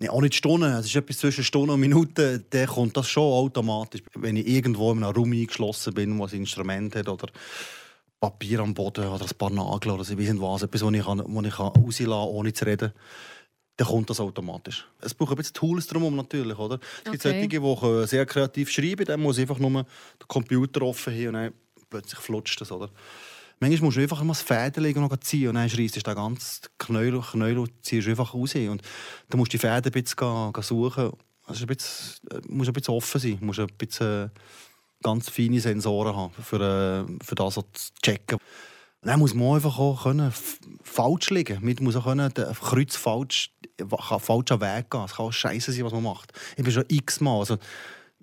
[0.00, 3.22] nee, auch nicht Stunden, es ist etwas zwischen Stunden und Minuten, dann kommt das schon
[3.22, 4.02] automatisch.
[4.16, 7.28] Wenn ich irgendwo in einem Raum eingeschlossen bin, wo ein Instrument hat oder
[8.18, 11.04] Papier am Boden oder ein paar Nagel oder so, weiß nicht was, etwas, das ich,
[11.04, 12.92] kann, wo ich kann rauslassen kann, ohne zu reden
[13.76, 14.86] dann kommt das automatisch.
[15.00, 16.78] Es braucht ein bisschen Tools drumherum natürlich, oder?
[17.04, 17.48] Es gibt okay.
[17.48, 21.52] solche, die sehr kreativ schreiben, dann muss einfach nur den Computer offen haben und dann
[21.90, 22.90] plötzlich flutscht das, oder?
[23.60, 26.62] Manchmal musst du einfach mal das Fäden noch ziehen und dann schreist du den ganzen
[26.78, 28.82] Knäuel, Knäuel ziehst du einfach raus und
[29.28, 31.12] dann musst du die Fäden ein bisschen gehen, gehen suchen.
[31.46, 34.30] Also ein bisschen, äh, musst ein bisschen offen sein, musst ein bisschen
[35.02, 37.62] ganz feine Sensoren haben, für, äh, für das zu
[38.02, 38.38] checken.
[39.04, 40.32] Dann muss man einfach auch können,
[40.82, 41.62] falsch liegen.
[41.62, 43.50] Man muss auch können, den Kreuz falsch,
[43.88, 45.04] falscher Weg gehen.
[45.04, 46.32] Es kann auch scheiße sein, was man macht.
[46.56, 47.38] Ich bin schon x-mal.
[47.38, 47.58] Also,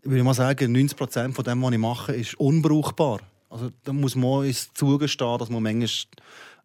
[0.01, 3.19] ich würde mal sagen, 90 Prozent von dem, was ich mache, ist unbrauchbar.
[3.49, 5.89] Also, da muss man uns zugestehen, dass man manchmal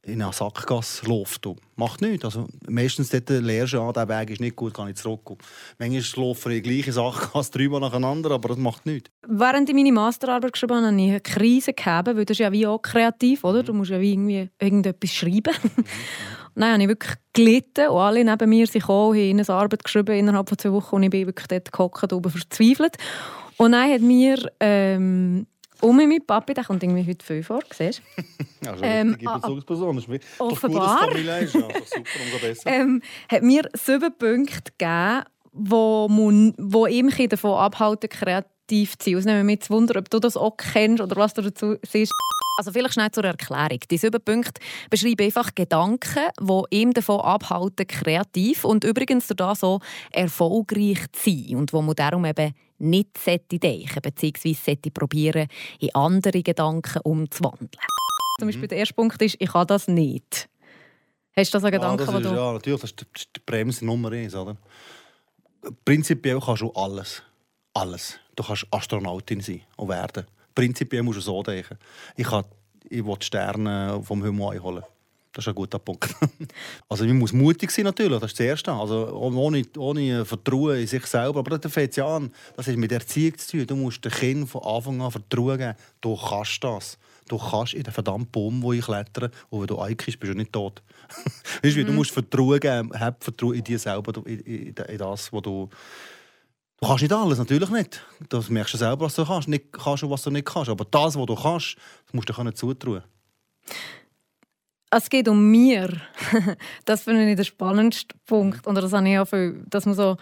[0.07, 1.49] in eine Sackgasse läuft.
[1.75, 2.25] Macht nichts.
[2.25, 5.37] Also, meistens dort lernst du, ah, der Weg ist nicht gut, kann ich zurück.
[5.79, 9.11] Manchmal laufen die gleiche Sackgasse dreimal nacheinander, aber das macht nichts.
[9.27, 12.53] Während ich meine Masterarbeit geschrieben habe, habe ich eine Krise gehabt, weil das ist ja
[12.53, 13.63] wie auch kreativ, oder?
[13.63, 15.55] Du musst ja wie irgendwie irgendetwas schreiben.
[16.55, 20.17] Nein, habe ich wirklich gelitten und alle neben mir sind gekommen, haben eine Arbeit geschrieben
[20.17, 22.97] innerhalb von zwei Wochen und ich bin wirklich dort gehockt oben verzweifelt.
[23.59, 25.47] Und dann hat mir ähm,
[25.81, 28.69] und mit Papi, der kommt irgendwie heute viel vor, siehst du?
[28.71, 29.97] also ähm, eine Bezugsperson.
[29.97, 31.09] Das ist offenbar.
[31.11, 31.69] Gut, super,
[32.25, 32.63] umso besser.
[32.71, 39.19] ähm, hat mir sieben Punkte gegeben, wo, man, wo ihm davon abhalten kreativ zu sein.
[39.19, 42.13] Es nimmt mich zu Wunder, ob du das auch kennst oder was du dazu siehst.
[42.59, 43.81] Also vielleicht schnell zur Erklärung.
[43.91, 49.81] Die sieben Punkte beschreiben einfach Gedanken, die ihm davon abhalten, kreativ und übrigens durch so
[50.11, 54.91] erfolgreich zu sein und wo man darum eben nicht denken bzw.
[54.93, 57.71] probieren, in andere Gedanken umzuwandeln.
[58.39, 60.49] Zum Beispiel der erste Punkt ist, ich kann das nicht.
[61.37, 64.13] Hast du das einen Gedanken, ah, das ist, Ja, natürlich, das ist die Bremse Nummer
[64.13, 64.35] eins.
[64.35, 64.57] Oder?
[65.85, 67.23] Prinzipiell kannst du alles.
[67.75, 68.19] Alles.
[68.35, 71.79] Du kannst Astronautin sein und werden prinzipiell musst du so denken.
[72.17, 72.45] Ich, kann,
[72.89, 74.83] ich will die Sterne vom Himmel einholen.
[75.37, 76.09] Das ist ein guter Punkt.
[76.89, 78.73] also man muss mutig sein natürlich, das ist das Erste.
[78.73, 81.41] Also ohne, ohne Vertrauen in sich selber.
[81.41, 82.33] Aber das fängt ja an.
[82.57, 83.67] Das hat mit Erziehung zu tun.
[83.67, 85.75] Du musst dem Kind von Anfang an Vertrauen geben.
[86.01, 86.97] Du kannst das.
[87.29, 90.37] Du kannst in den verdammten Baum, wo ich klettere, und wenn du einkriegst, bist du
[90.39, 90.83] nicht tot.
[91.63, 91.87] weißt du, mhm.
[91.87, 95.69] du musst Vertrauen geben, hab Vertrauen in dir selber, in, in, in das, was du
[96.81, 98.03] Du kannst nicht alles, natürlich nicht.
[98.31, 99.49] Das merkst du selber, was du kannst.
[99.49, 100.71] Nicht kannst du, was du nicht kannst.
[100.71, 103.03] Aber das, was du kannst, das musst du dir zutrauen.
[104.91, 106.01] Es geht um mir.
[106.85, 108.67] das finde ich der spannendste Punkt.
[108.67, 110.17] Und das habe ich auch viel, dass man so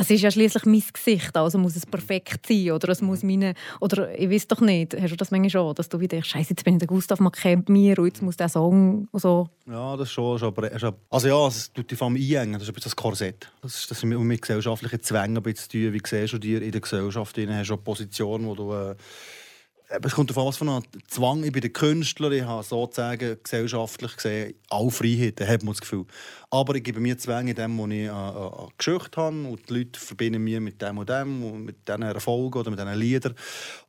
[0.00, 3.54] es ist ja schließlich mein Gesicht, also muss es perfekt sein oder es muss meine
[3.80, 6.64] oder ich weiß doch nicht, hast du das manchmal schon, dass du wieder Scheiße, jetzt
[6.64, 9.48] bin ich der Gustav, man kennt mich und jetzt muss der Song und so.
[9.66, 10.54] Ja, das schon, schon
[11.10, 13.50] also ja, es tut die Familie einengen, das ist ein bisschen das Korsett.
[13.62, 15.92] Das ist das mit, mit gesellschaftlichen Zwängen ein bisschen zu tun.
[15.92, 17.36] Wie siehst du dir in der Gesellschaft?
[17.36, 18.94] Du hast eine Position, wo du äh,
[19.88, 21.44] es kommt an, was für einen Zwang.
[21.44, 26.04] Ich bin der Künstler, ich habe sozusagen gesellschaftlich gesehen alle Freiheiten, hat man das Gefühl.
[26.50, 29.74] Aber ich gebe mir Zwänge in dem, was ich äh, äh, Geschichte habe und die
[29.74, 33.34] Leute verbinden mich mit dem und dem und mit diesen Erfolgen oder mit diesen Liedern.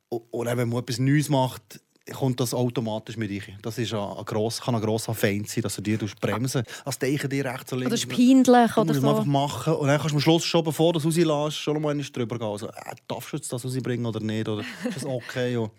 [0.08, 1.80] Und, und wenn man etwas Neues macht,
[2.14, 3.58] kommt das automatisch mit rein.
[3.62, 6.98] Das ist ein, ein gross, kann ein grosser Feind sein, dass du dir bremsen Das
[6.98, 7.92] denke dir rechts und links.
[7.92, 9.08] Oder ist peinlich oder so.
[9.08, 9.74] einfach machen.
[9.74, 12.48] Und dann kannst du am Schluss schon, bevor du es rauslässt, schon mal drüber gehen.
[12.48, 12.72] Also, äh,
[13.08, 14.48] darfst du jetzt das rausbringen oder nicht?
[14.48, 15.56] Oder ist das okay?
[15.56, 15.70] und,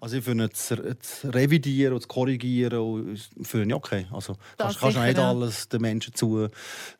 [0.00, 4.06] also ich finde, zu, zu revidieren und zu korrigieren, finde ich okay.
[4.12, 5.28] Also, das kannst, du nicht ja.
[5.28, 6.48] alles den Menschen zu...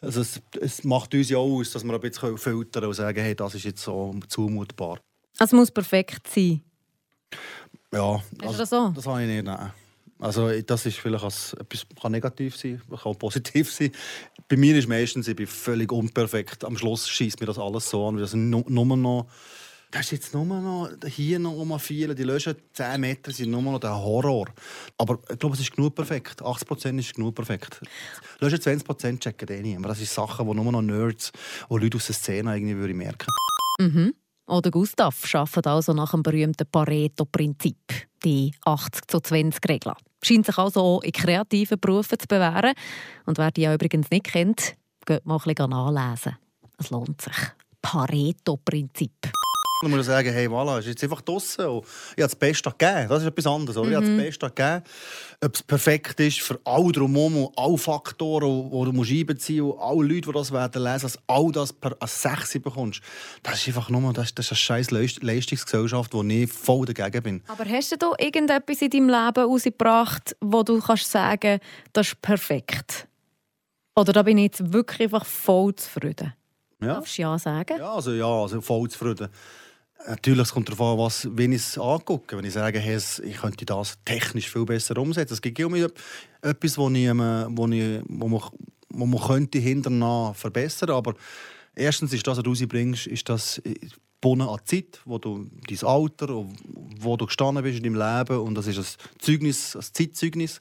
[0.01, 3.35] Also es, es macht uns ja aus, dass wir ein bisschen filtern und sagen, hey,
[3.35, 4.99] das ist jetzt so zumutbar.
[5.39, 6.63] Es muss perfekt sein.
[7.93, 8.93] Ja, also, das so?
[8.95, 9.73] Das habe ich nicht, nein.
[10.19, 13.91] Also das ist vielleicht als, etwas kann negativ sein, kann positiv sein.
[14.49, 16.65] Bei mir ist meistens, ich bin völlig unperfekt.
[16.65, 19.27] Am Schluss schießt mir das alles so an, wie das nur, noch
[19.91, 22.15] das ist jetzt nur noch hier noch um viele.
[22.15, 24.47] Die löschen 10 Meter sind nur noch der Horror.
[24.97, 26.41] Aber ich glaube, es ist genug perfekt.
[26.41, 27.83] 80% ist genug perfekt.
[28.41, 29.77] Löschen 20% checken eh nicht.
[29.77, 31.31] Aber das sind Sachen, die nur noch Nerds
[31.69, 33.27] und Leute aus der Szene irgendwie merken.
[33.79, 34.15] Mhm.
[34.47, 37.77] Oder Gustav arbeitet also nach dem berühmten Pareto-Prinzip,
[38.25, 39.93] die 80 zu 20 Regel.
[40.23, 42.75] Scheint sich also auch in kreativen Berufen zu bewähren.
[43.27, 44.75] Und wer die ja übrigens nicht kennt,
[45.07, 46.37] geht mal ein bisschen nachlesen.
[46.79, 47.37] Es lohnt sich.
[47.83, 49.33] Pareto-Prinzip.
[49.83, 51.65] Dann muss ich sagen, hey, voilà, ist jetzt einfach draußen.
[51.65, 51.85] Ich habe
[52.17, 53.09] das Beste gegeben.
[53.09, 53.77] Das ist etwas anderes.
[53.77, 53.87] Oder?
[53.87, 53.91] Mhm.
[53.91, 54.19] Ich habe das mhm.
[54.19, 54.83] Beste gegeben.
[55.45, 60.03] Ob es perfekt ist für alle drumherum, alle Faktoren, die du musst einbeziehen musst, alle
[60.03, 63.03] Leute, die das werden lesen, dass all das per als 6 bekommst.
[63.43, 67.43] Das ist einfach nur das, das ist eine scheiß Leistungsgesellschaft, wo ich voll dagegen bin.
[67.49, 71.59] Aber hast du da irgendetwas in deinem Leben rausgebracht, wo du kannst sagen
[71.93, 73.09] das ist perfekt?
[73.97, 76.33] Oder da bin ich jetzt wirklich einfach voll zufrieden?
[76.81, 76.95] Ja.
[76.95, 77.79] Darfst du ja sagen?
[77.79, 79.29] Ja, also, ja, also voll zufrieden.
[80.09, 82.37] Natürlich kommt darauf an, was, wenn ich es angucke.
[82.37, 85.35] Wenn ich sage, hey, ich könnte das technisch viel besser umsetzen.
[85.35, 85.89] Es gibt immer
[86.41, 88.41] etwas, wo, ich, ähm, wo, ich, wo, man,
[88.89, 91.15] wo man könnte hinterher verbessern Aber
[91.75, 93.61] erstens ist das, was du rausbringst, ist das
[94.23, 96.47] gebunden an die Zeit, wo du dein Alter,
[97.01, 98.41] wo du gestanden bist in deinem Leben.
[98.41, 100.61] Und das ist ein Zeugnis, ein Zeitzeugnis.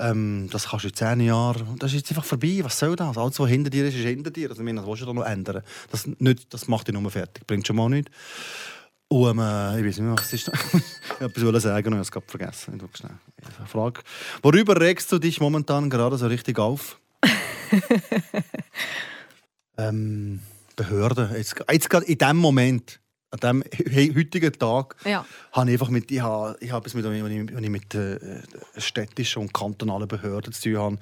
[0.00, 1.76] Ähm, das kannst du in zehn Jahren.
[1.78, 2.60] Das ist jetzt einfach vorbei.
[2.62, 3.16] Was soll das?
[3.18, 4.48] Alles, was hinter dir ist, ist hinter dir.
[4.48, 5.62] Also, ich meine, das willst du noch ändern.
[5.90, 7.46] Das, nicht, das macht dich nur fertig.
[7.46, 8.10] Bringt schon mal nichts.
[9.08, 10.48] Und äh, ich weiß nicht mehr, was ist.
[11.14, 12.80] ich wollte etwas sagen und ich habe es gerade vergessen.
[12.92, 13.12] Ich schnell.
[13.66, 14.00] Frage.
[14.42, 17.00] Worüber regst du dich momentan gerade so richtig auf?
[19.76, 20.40] ähm,
[20.76, 21.34] Behörden.
[21.34, 25.24] Jetzt, jetzt gerade in dem Moment an diesem heutigen Tag ja.
[25.52, 28.18] habe ich einfach mit, ich habe, ich habe es mit, wenn ich mit äh,
[28.76, 30.98] städtischen und kantonalen Behörden zu tun habe.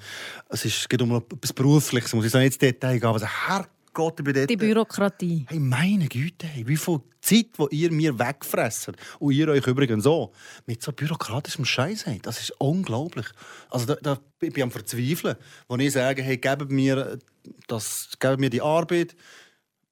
[0.49, 3.09] Es ist, geht um etwas Berufliches, muss ich sagen, jetzt Detail gehen.
[3.09, 5.45] Also, Herrgott, ich bin dort, Die Bürokratie.
[5.49, 10.03] Hey, meine Güte, hey, wie viel Zeit, die ihr mir wegfressen und ihr euch übrigens
[10.03, 10.31] so
[10.67, 13.25] mit so bürokratischem Scheiß habt, das ist unglaublich.
[13.71, 15.35] Also da, da ich bin ich am Verzweifeln,
[15.67, 17.17] wo ich sage, hey, gebt mir,
[17.67, 19.15] das, gebt mir die Arbeit,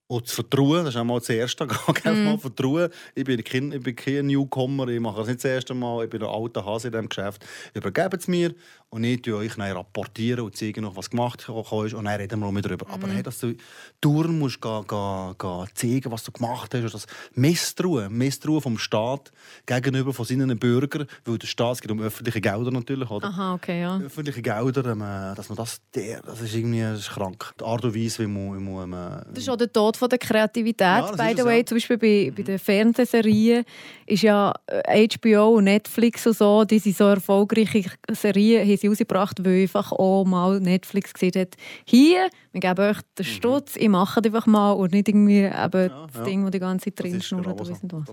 [0.07, 1.65] und das Vertrauen, das ist einmal das Erste.
[1.65, 2.23] Mm.
[2.25, 2.89] mal Vertrauen.
[3.13, 6.05] Ich bin, kein, ich bin kein Newcomer, ich mache das nicht das erste Mal.
[6.05, 7.45] Ich bin ein alter Hase in diesem Geschäft.
[7.73, 8.55] Übergeben es mir
[8.89, 11.49] und ich tue euch dann rapportieren und zeige noch, was gemacht ist.
[11.49, 12.87] Und dann reden wir auch darüber.
[12.87, 12.91] Mm.
[12.91, 13.53] Aber hey, dass du
[13.99, 16.93] durch musst gehen, gehen, gehen zeigen, was du gemacht hast.
[16.93, 19.33] Das Misstrauen, Misstrauen vom Staat
[19.65, 23.09] gegenüber von seinen Bürgern, weil der Staat, es geht um öffentliche Gelder natürlich.
[23.09, 23.27] Oder?
[23.27, 23.99] Aha, okay, ja.
[23.99, 27.53] Öffentliche Gelder, ähm, dass man das, das ist irgendwie das ist krank.
[27.59, 28.57] Die Art und Weise, wie man...
[28.57, 30.79] Wie man ähm, das ist auch der Tod von der Kreativität.
[30.79, 31.65] Ja, By the way, ja.
[31.65, 33.65] zum Beispiel bei, bei den Fernsehserien
[34.05, 38.87] ist ja HBO äh, und Netflix und so, die sind so erfolgreiche Serien, haben sie
[38.87, 43.29] rausgebracht, weil einfach auch mal Netflix gesehen hat, hier, wir geben euch den mhm.
[43.29, 43.81] Stutz, mhm.
[43.81, 46.23] ich mache einfach mal und nicht irgendwie eben ja, das ja.
[46.23, 47.65] Ding, das die ganze Zeit drin schnurrt.
[47.65, 48.03] So.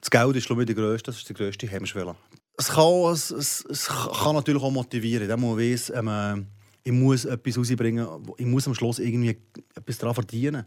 [0.00, 2.14] Das Geld ist glaube ich, die grösste, das ist die grösste Hemmschwelle.
[2.56, 6.46] Es kann, es, es, es kann natürlich auch motivieren, wenn man weiss, ähm,
[6.82, 9.36] ich muss etwas rausbringen, ich muss am Schluss irgendwie
[9.74, 10.64] etwas daran verdienen.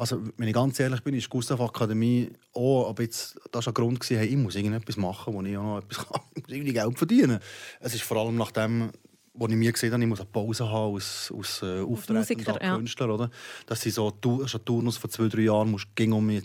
[0.00, 3.72] Also, wenn ich ganz ehrlich bin, ist die Gustav Akademie auch, aber jetzt, das war
[3.72, 6.22] ein Grund, gewesen, hey, ich muss irgendetwas machen, wo ich auch noch etwas kann.
[6.34, 7.38] Ich muss irgendwie Geld verdienen.
[7.80, 8.92] Es ist vor allem nach dem,
[9.32, 12.76] wo ich mir gesehen habe, ich muss eine Pause haben als, als äh, Auftreten ja.
[12.76, 13.14] Künstler.
[13.14, 13.30] Oder?
[13.66, 14.12] Dass sie so
[14.46, 16.42] schon Turnus von zwei, drei Jahren musst, ging um ein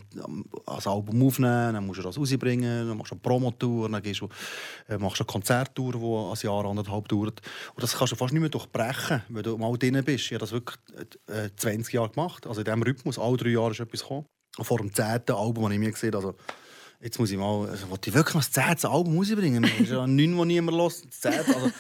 [0.66, 4.30] Album aufnehmen, dann musst du das rausbringen, dann machst du eine Promotour, dann gehst du,
[4.88, 7.42] äh, machst du eine Konzerttour, die ein Jahr, anderthalb dauert.
[7.74, 10.26] Und das kannst du fast nicht mehr durchbrechen, wenn du mal drin bist.
[10.26, 10.78] Ich habe das wirklich
[11.28, 12.46] äh, 20 Jahre gemacht.
[12.46, 14.26] Also in diesem Rhythmus, alle drei Jahre ist etwas gekommen.
[14.62, 16.38] vor dem zehnten Album, das ich mir gesehen habe, also,
[17.06, 19.64] Jetzt muss ich mal, also, wollte ich wirklich noch das zehnte Album rausbringen?
[19.64, 21.04] Es ist ja neun, die niemand hört.
[21.22, 21.72] Das also,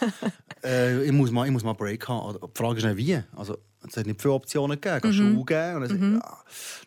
[0.63, 2.37] äh, ich, muss mal, ich muss mal einen Break haben.
[2.39, 3.19] Die Frage ist nicht wie.
[3.35, 3.57] Also,
[3.87, 5.09] es hat nicht viele Optionen gegeben.
[5.09, 5.33] Es mhm.
[5.33, 5.83] Schuhe geben.
[5.83, 6.13] Und mhm.
[6.17, 6.37] ja,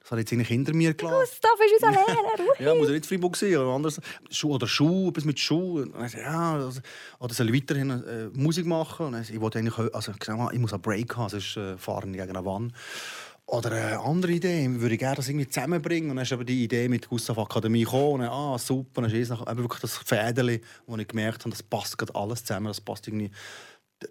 [0.01, 1.17] das habe ich jetzt eigentlich hinter mir gelassen.
[1.19, 2.61] Gustav ist unser Lehrer.
[2.61, 3.57] ja, muss er nicht Freiburg sein.
[3.57, 4.01] Oder, anders.
[4.31, 5.87] Schuh, oder Schuh, etwas mit Schuh.
[6.17, 6.81] Ja, also,
[7.19, 9.07] oder soll ich weiterhin äh, Musik machen?
[9.07, 12.45] Und ich wollte eigentlich, also, ich muss einen Break haben, sonst äh, fahren gegen eine
[12.45, 12.73] Wand.
[13.51, 16.11] Oder eine andere Idee, würde ich gerne das irgendwie zusammenbringen.
[16.11, 18.21] Und dann ist aber die Idee mit Gustav Akademie gekommen.
[18.21, 21.97] Und, ah, super, dann ist es wirklich das Fädeli, wo ich gemerkt habe, das passt
[21.97, 22.67] gerade alles zusammen.
[22.67, 23.31] Das passt irgendwie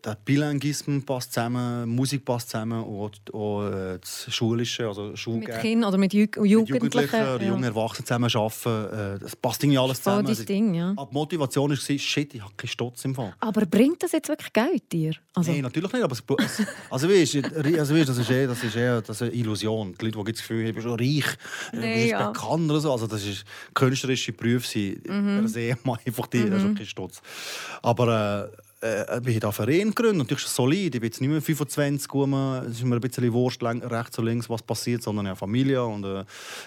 [0.04, 5.62] der Bilinguismus passt zusammen, Musik passt zusammen und auch äh, das Schulische, also Mit Schulgeld.
[5.62, 6.74] Kindern oder mit, Ju Mit Jugendlichen.
[6.74, 7.48] Jugendlichen oder ja.
[7.48, 10.26] jungen Erwachsenen zusammen arbeiten, äh, das passt irgendwie alles zusammen.
[10.26, 10.90] dein Also, Ding, ja.
[10.98, 13.34] aber die Motivation war, shit, ich habe keinen Stutz im Fall.
[13.40, 15.14] Aber bringt das jetzt wirklich Geld dir?
[15.34, 16.04] Also, Nein, natürlich nicht.
[16.04, 16.24] Aber es,
[16.90, 19.96] also, weißt, du, also weißt, das ist eher, das ist eher das ist eine Illusion.
[20.02, 21.26] Die Leute, die das Gefühl haben, bin schon reich,
[21.72, 22.30] du Nee, bist ja.
[22.32, 22.92] bekannt oder so.
[22.92, 25.40] Also, das ist künstlerische Berufe sind Mhm.
[25.40, 27.22] per se einfach die, das ist kein Stutz.
[27.82, 30.94] Aber äh, äh, ich habe Verein gegründet, natürlich ist es solid.
[30.94, 32.34] Ich bin jetzt nicht mehr 25, rum.
[32.34, 36.04] es ist mir ein bisschen lang- rechts und links, was passiert, sondern habe Familie und
[36.04, 36.24] äh,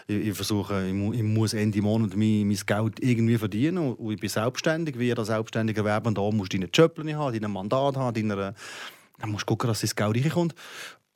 [0.07, 4.12] ich, ich versuche, ich, ich muss Ende Monat mein, mein Geld irgendwie verdienen und, und
[4.12, 6.09] ich bin selbstständig, wie jeder selbstständige Werber.
[6.09, 8.55] Und da musst du deine Schöppel haben, dein Mandat haben, deine,
[9.18, 10.55] dann musst du gucken, dass das Geld reinkommt.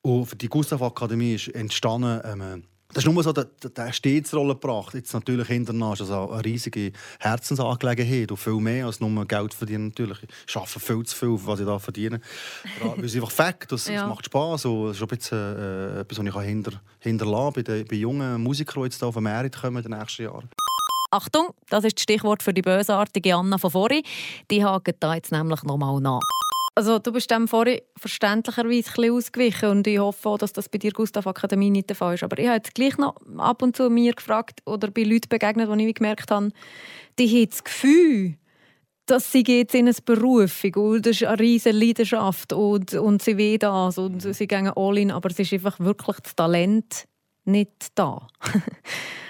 [0.02, 4.94] Und die Gustav Akademie ist entstanden, ähm, das ist nur so der, der, Stetsrolle gebracht.
[4.94, 9.52] Jetzt natürlich hinterher ist das auch eine riesige Herzensangelegenheit und viel mehr als nur Geld
[9.52, 9.88] verdienen.
[9.88, 10.18] Natürlich.
[10.48, 12.20] Ich arbeite viel zu viel, was ich da verdiene.
[12.80, 14.02] Weil es einfach Fakt, das, Ja.
[14.02, 14.64] das macht Spass.
[14.64, 17.96] Und es ist ein bisschen äh, etwas, was ich hinter, hinterlassen kann bei, den, bei
[17.96, 20.48] jungen Musikern, die jetzt hier auf den Markt kommen in den nächsten Jahren.
[21.11, 24.02] Achtung, das ist das Stichwort für die bösartige Anna von vorhin.
[24.50, 26.20] Die hakt da jetzt nämlich nochmal nach.
[26.76, 30.68] Also du bist dem vorhin verständlicherweise ein bisschen ausgewichen und ich hoffe auch, dass das
[30.68, 32.24] bei dir Gustav Akademie nicht der Fall ist.
[32.24, 35.70] Aber ich habe jetzt gleich noch ab und zu mir gefragt oder bei Leuten begegnet,
[35.70, 36.50] die ich gemerkt habe,
[37.18, 38.34] die haben das Gefühl,
[39.06, 43.37] dass sie geht in eine Berufung und das ist eine riesige Leidenschaft und, und sie
[43.37, 47.04] will das und sie gehen all in, aber es ist einfach wirklich das Talent
[47.44, 48.26] nicht da.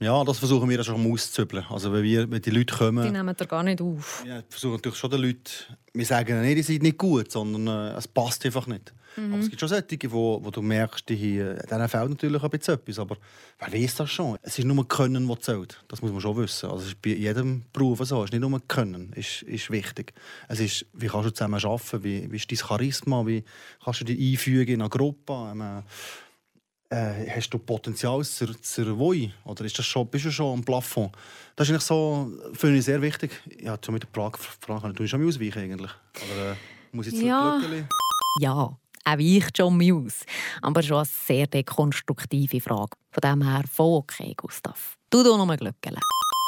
[0.00, 1.64] Ja, das versuchen wir schon auszuzübeln.
[1.70, 3.04] Also wenn, wir, wenn die Leute kommen...
[3.04, 4.24] Die nehmen da gar nicht auf.
[4.26, 5.42] Ja, ich versuche natürlich schon den Leuten,
[5.92, 8.92] wir sagen ihnen nicht, die sind nicht gut, sondern äh, es passt einfach nicht.
[9.16, 12.50] Aber es gibt schon solche, wo, wo du merkst, die hier, denen fehlt natürlich ein
[12.50, 13.16] bisschen etwas, aber
[13.58, 14.38] wer weiß das schon?
[14.42, 15.82] Es ist nur Können, das zählt.
[15.88, 16.70] Das muss man schon wissen.
[16.70, 18.22] Also es ist bei jedem Beruf so.
[18.22, 20.12] Es ist nicht nur Können, ist, ist wichtig.
[20.46, 23.42] Es ist, wie kannst du zusammen arbeiten, wie, wie ist dein Charisma, wie
[23.82, 25.82] kannst du dich einfügen in eine Gruppe, ähm,
[26.90, 29.30] äh, hast du Potenzial zur, zur Woi?
[29.44, 31.12] Oder ist das schon, bist du schon am Plafond?
[31.56, 33.30] Das ist eigentlich so, finde ich sehr wichtig.
[33.60, 35.90] Ja, zu mit der Frage, Frage du schon ausweichen eigentlich.
[36.32, 36.56] Oder äh,
[36.92, 37.60] muss ich jetzt Ja.
[38.40, 40.24] Ja, er weicht schon mal aus.
[40.62, 42.96] Aber schon eine sehr dekonstruktive Frage.
[43.10, 44.96] Von dem her voll okay, Gustav.
[45.10, 45.98] Du doch noch mal glöckeln.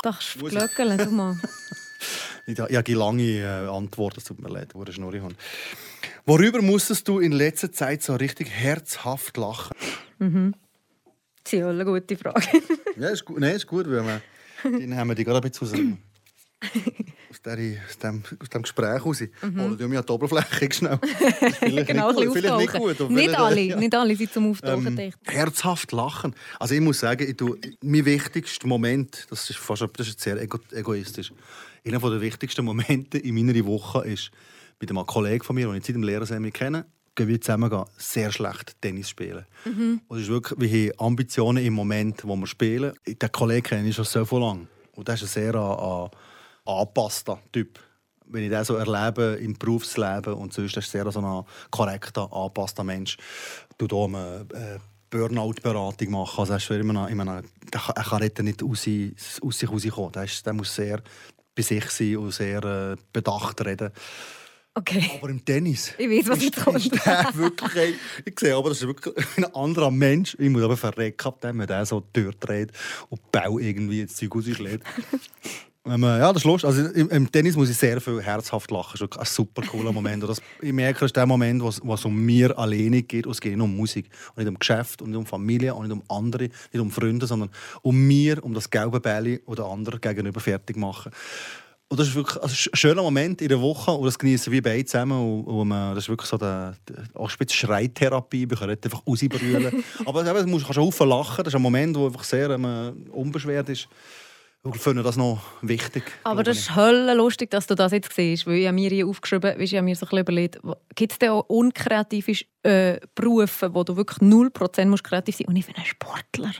[0.04, 0.48] Muss ich?
[0.48, 1.36] glöckeln, du mal.
[2.46, 5.20] Ich, ich habe lange äh, Antwort, es tut mir leid, wo ich Schnurri.
[6.24, 9.76] Worüber musstest du in letzter Zeit so richtig herzhaft lachen?
[10.20, 12.40] Das ist eine gute Frage.
[12.96, 14.20] Ja, ist gut, nein, ist gut, weil wir,
[14.62, 15.98] dann haben wir die gerade ein bisschen aus, dem-
[17.30, 17.52] aus, der,
[17.88, 19.22] aus, dem, aus dem Gespräch raus.
[19.42, 20.98] Holen wir mich an die Oberfläche schnell.
[21.86, 22.96] Genau, nicht gut, vielleicht nicht auftauchen.
[22.98, 23.10] gut.
[23.10, 23.76] Nicht vielleicht, alle, ja.
[23.76, 25.18] nicht alle sind zum Auftauchen Ähm, dicht.
[25.24, 26.34] herzhaft lachen.
[26.58, 30.36] Also ich muss sagen, ich tue, mein wichtigster Moment, das ist fast das ist sehr
[30.42, 31.32] ego egoistisch,
[31.86, 34.30] einer der wichtigsten Momente in meiner Woche ist,
[34.78, 38.32] mit einem Kollegen von mir, den ich seit dem Lehrerseminar kenne, gehen wir zusammen sehr
[38.32, 39.44] schlecht Tennis spielen.
[40.08, 42.92] Und es ist wirklich, wir haben Ambitionen im Moment, wo wir spielen.
[43.06, 44.68] Den Kollegen kenne ich schon so viel lang.
[44.92, 46.10] Und das ist ein sehr an, an,
[46.64, 47.78] angepasster Typ.
[48.26, 52.32] Wenn ich das so erlebe im Berufsleben und sonst, das ist sehr so ein korrekter,
[52.32, 53.16] angepasster Mensch.
[53.76, 54.78] Du hier eine äh,
[55.10, 56.40] Burnout-Beratung machen.
[56.40, 57.42] Also, er, ist immer meine,
[57.72, 58.86] er kann- nicht aus,
[59.42, 60.12] aus sich rauskommen.
[60.12, 61.02] Der, der muss sehr
[61.54, 63.90] bei sich sein und sehr äh, bedacht reden.
[64.80, 65.10] Okay.
[65.18, 65.92] Aber im Tennis.
[65.98, 66.76] Ich weiß, was ist- jetzt kommt.
[66.78, 70.36] Ist der wirklich, ein- ich sehe aber, das ist wirklich ein anderer Mensch.
[70.38, 72.72] Ich muss aber verrecken, wenn der so durchdreht
[73.10, 74.82] und Bau irgendwie ins Zeug rausschlägt.
[75.84, 76.68] Wenn man, ja, das ist lustig.
[76.68, 78.96] Also im, Tennis muss ich sehr viel herzhaft lachen.
[78.98, 80.22] Das ist ein super cooler Moment.
[80.22, 83.26] Das, ich merke, das ist der Moment, wo es- wo es um mir alleine geht.
[83.26, 84.08] Und es geht nicht um Musik.
[84.34, 87.26] Und nicht um Geschäft, und nicht um Familie, und nicht um andere, nicht um Freunde,
[87.26, 87.50] sondern
[87.82, 91.12] um mir, um das gelbe Bälle oder andere gegenüber fertig machen.
[91.90, 94.62] Und das ist wirklich also ein schöner Moment in der Woche und das genießen wir
[94.62, 95.18] beide zusammen.
[95.18, 98.48] Und, und man, das ist wirklich so der, der, auch ein bisschen Schreitherapie.
[98.48, 99.84] Wir können nicht einfach rausbrüllen.
[100.06, 101.42] Aber eben, du kannst auch lachen.
[101.42, 103.88] Das ist ein Moment, der einfach sehr ähm, unbeschwert ist.
[104.72, 106.04] Ich finde das noch wichtig.
[106.22, 109.54] Aber das ist höllenlustig, dass du das jetzt siehst, weil ich habe mir hier aufgeschrieben,
[109.54, 110.60] weil ich habe mir so ein bisschen überlegt,
[110.94, 115.48] gibt es denn auch unkreative äh, Berufe, wo du wirklich 0% musst kreativ sein musst?
[115.48, 116.52] Und ich finde einen Sportler.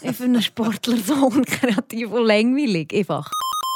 [0.00, 2.92] ich finde einen Sportler so unkreativ und langweilig.
[2.92, 3.30] Einfach.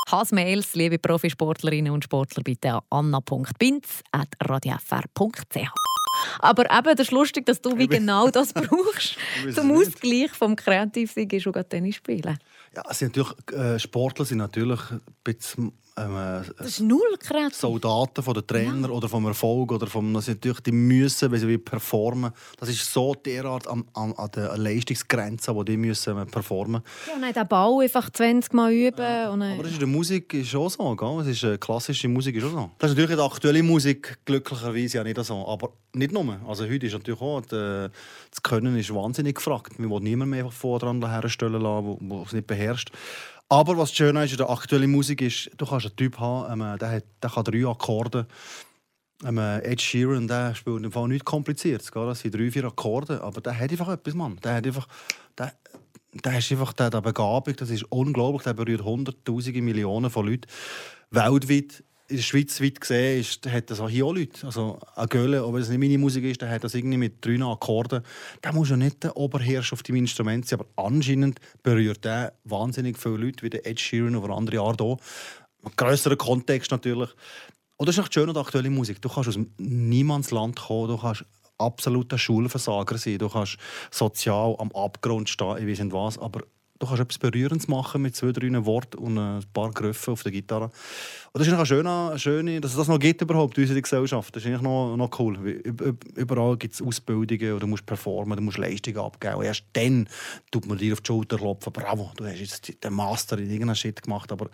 [0.06, 5.86] Hassmails, liebe Profisportlerinnen und Sportler, bitte an anna.binz.radiofr.ch.
[6.38, 9.16] Aber eben, das ist lustig, dass du wie genau das brauchst.
[9.44, 9.70] zum.
[9.70, 12.38] Ausgleich vom Kreativsein ist und Tennis spielen.
[12.74, 17.56] Ja, sind natürlich, äh, Sportler sind natürlich ein bisschen ähm, Das ist null kreativ.
[17.56, 21.40] Soldaten von den Trainer oder vom Erfolg oder vom, das sind natürlich, die müssen, wenn
[21.40, 22.32] sie performen.
[22.59, 26.82] Das ist so derart an, an, an der Leistungsgrenze, wo die müssen äh, performen.
[27.06, 29.28] Ja, und den Bau einfach 20 Mal üben.
[29.28, 31.20] Und dann, Aber das ist in der Musik ist auch so, gell?
[31.20, 32.70] Es ist äh, klassische Musik ist auch so.
[32.78, 36.38] Das ist natürlich in der aktuellen Musik glücklicherweise ja nicht so, aber nicht nur.
[36.46, 37.88] Also heute ist natürlich auch die,
[38.30, 39.78] das Können ist wahnsinnig gefragt.
[39.78, 42.90] Man will niemand mehr einfach vor dran herstellen lassen, der es nicht beherrscht.
[43.48, 46.78] Aber was schön ist in der aktuellen Musik ist, du kannst einen Typ haben, ähm,
[46.78, 48.26] der, hat, der kann drei Akkorde.
[49.24, 51.90] Ähm, Ed Sheeran, der spielt im Fall nichts Kompliziertes.
[51.92, 54.38] Das sind drei, vier Akkorde, aber der hat einfach etwas, Mann.
[54.42, 54.88] Der hat einfach...
[55.38, 55.53] Der,
[56.24, 58.42] der ist einfach der Begabung, das ist unglaublich.
[58.42, 60.49] Der berührt Hunderttausende, Millionen von Leuten
[61.11, 61.84] weltweit.
[62.09, 64.46] In der Schweiz weit gesehen ist, hat das auch hier auch Leute.
[64.46, 67.42] Also ein Gölle, ob es nicht meine Musik ist, der hat das irgendwie mit drei
[67.44, 68.02] Akkorden.
[68.44, 72.96] Der muss ja nicht der Oberherrscher auf dem Instrument sein, aber anscheinend berührt der wahnsinnig
[72.96, 74.98] viele Leute, wie der Ed Sheeran oder andere Art auch.
[75.64, 77.11] Ein grösserer Kontext natürlich.
[77.76, 79.02] Und das ist echt schön an der aktuellen Musik.
[79.02, 81.24] Du kannst aus Niemandsland kommen, du kannst
[81.59, 83.57] absoluter Schulversager sein, du kannst
[83.90, 86.42] sozial am Abgrund stehen, ich weiß nicht was, aber
[86.79, 90.33] du kannst etwas Berührendes machen mit zwei, drei Worten und ein paar Griffe auf der
[90.33, 90.70] Gitarre.
[91.33, 94.35] Und das ist eine schöne, dass es das noch gibt überhaupt in unserer Gesellschaft.
[94.35, 95.37] Das ist eigentlich noch, noch cool.
[96.14, 99.37] Überall gibt es Ausbildungen oder du musst performen, du musst Leistungen abgeben.
[99.37, 100.09] Und erst dann
[100.51, 101.72] tut man dir auf die Schulter klopfen.
[101.72, 104.31] Bravo, du hast jetzt den Master in irgendeinem Shit gemacht.
[104.33, 104.49] Aber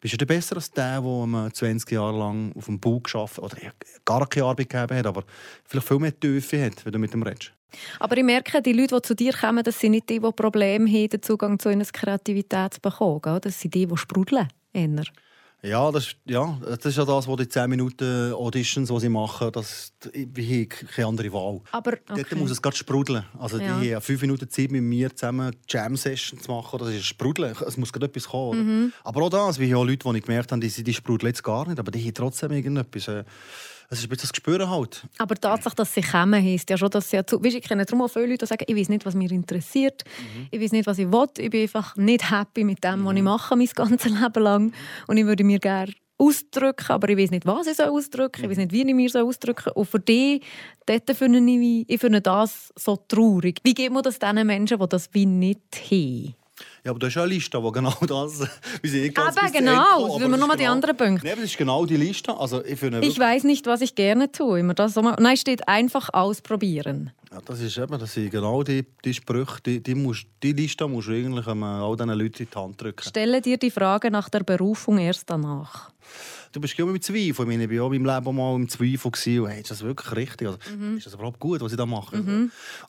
[0.00, 3.56] bist du besser als der, der 20 Jahre lang auf dem Bau geschafft oder
[4.04, 5.24] gar keine Arbeit gegeben hat, aber
[5.64, 7.52] vielleicht viel mehr Tiefe hat, wenn du mit dem redest?
[8.00, 10.88] Aber ich merke, die Leute, die zu dir kommen, das sind nicht die, die Probleme
[10.90, 13.40] haben, den Zugang zu ihrer Kreativität zu bekommen.
[13.42, 14.48] Das sind die, die sprudeln.
[14.72, 15.04] Eher.
[15.62, 19.50] Ja, das, ja, das ist ja das, was die 10 Minuten Auditions, die sie machen,
[19.50, 21.62] das, ich habe keine andere Wahl.
[21.72, 22.22] Aber okay.
[22.28, 23.24] Dort muss es gerade sprudeln.
[23.38, 23.80] Also Ja.
[23.80, 26.78] die haben 5 Minuten Zeit, mit mir zusammen Jam-Session zu machen.
[26.80, 27.56] Das ist sprudeln.
[27.66, 28.92] Es muss gerade etwas kommen.
[28.92, 29.08] oder?
[29.08, 31.66] Aber auch das, wie auch Leute, die ich gemerkt habe, die, die sprudeln jetzt gar
[31.66, 33.08] nicht, aber die haben trotzdem irgendetwas.
[33.08, 33.24] äh,
[33.90, 35.06] Es ist ein bisschen das Gespür halt.
[35.18, 37.42] Aber die Tatsache, dass sie kommen, heisst ja schon, dass sie ja zu...
[37.42, 40.02] Weißt, ich kenne darum auch viele Leute, die sagen, ich weiß nicht, was mich interessiert,
[40.50, 43.22] ich weiß nicht, was ich will, ich bin einfach nicht happy mit dem, was ich
[43.22, 44.72] mache, mein ganzes Leben lang
[45.06, 48.44] und ich würde mir gerne ausdrücken, aber ich weiß nicht, was ich soll ausdrücken soll,
[48.44, 49.72] ich weiß nicht, wie ich mir soll ausdrücken soll.
[49.74, 50.40] Und für die,
[50.86, 53.60] dort finde ich, ich finde das so traurig.
[53.64, 55.60] Wie geht man das den Menschen, die das wie nicht
[55.90, 56.34] haben?
[56.84, 58.40] Ja, aber du hast ja eine Liste, wo genau das...
[58.82, 59.56] Wir sind nicht ganz zu genau.
[59.56, 61.24] Ende Das aber will man das ist mal die anderen Punkte.
[61.24, 62.36] Nein, aber das ist genau die Liste.
[62.36, 64.60] Also ich Ich weiß nicht, was ich gerne tue.
[64.60, 67.10] Immer das so mal- Nein, steht einfach ausprobieren.
[67.34, 70.86] Ja, das ist eben, das sind genau die, die Sprüche, die, die, musst, die Liste
[70.86, 73.08] musst du eigentlich ähm, all diesen Leuten in die Hand drücken.
[73.08, 75.90] Stelle dir die Frage nach der Berufung erst danach.
[76.52, 77.28] Du bist immer mit Zweifel.
[77.28, 79.10] Ich meine, ich war auch in meinem Leben mal im Zweifel.
[79.10, 79.46] Gewesen.
[79.48, 80.46] Hey, ist das wirklich richtig?
[80.46, 80.98] Also, Mhm.
[80.98, 82.16] Ist das überhaupt gut, was ich da mache?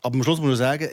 [0.04, 0.88] Aber am Schluss muss ich sagen,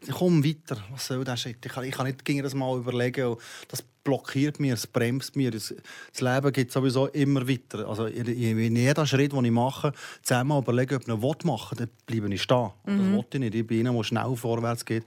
[0.00, 0.82] ich komme weiter.
[0.90, 1.46] Was soll das?
[1.46, 3.36] Ich kann, ich kann nicht gegen das mal überlegen.
[3.68, 5.50] Das blockiert mir, es bremst mir.
[5.50, 5.74] Das,
[6.18, 7.88] Leben geht sowieso immer weiter.
[7.88, 9.92] Also in, jedem Schritt, den ich mache,
[10.22, 12.70] zusammen überlegen, ob ich ihn machen will, dann bleibe ich stehen.
[12.84, 13.54] Und Das will ich nicht.
[13.54, 15.04] Ich bin einer, der schnell vorwärts geht.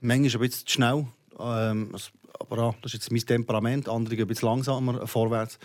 [0.00, 1.06] Manchmal ein bisschen zu schnell.
[1.38, 1.94] Ähm,
[2.38, 3.88] aber ja, das ist jetzt mein Temperament.
[3.88, 5.58] Andere gehen ein bisschen langsamer vorwärts.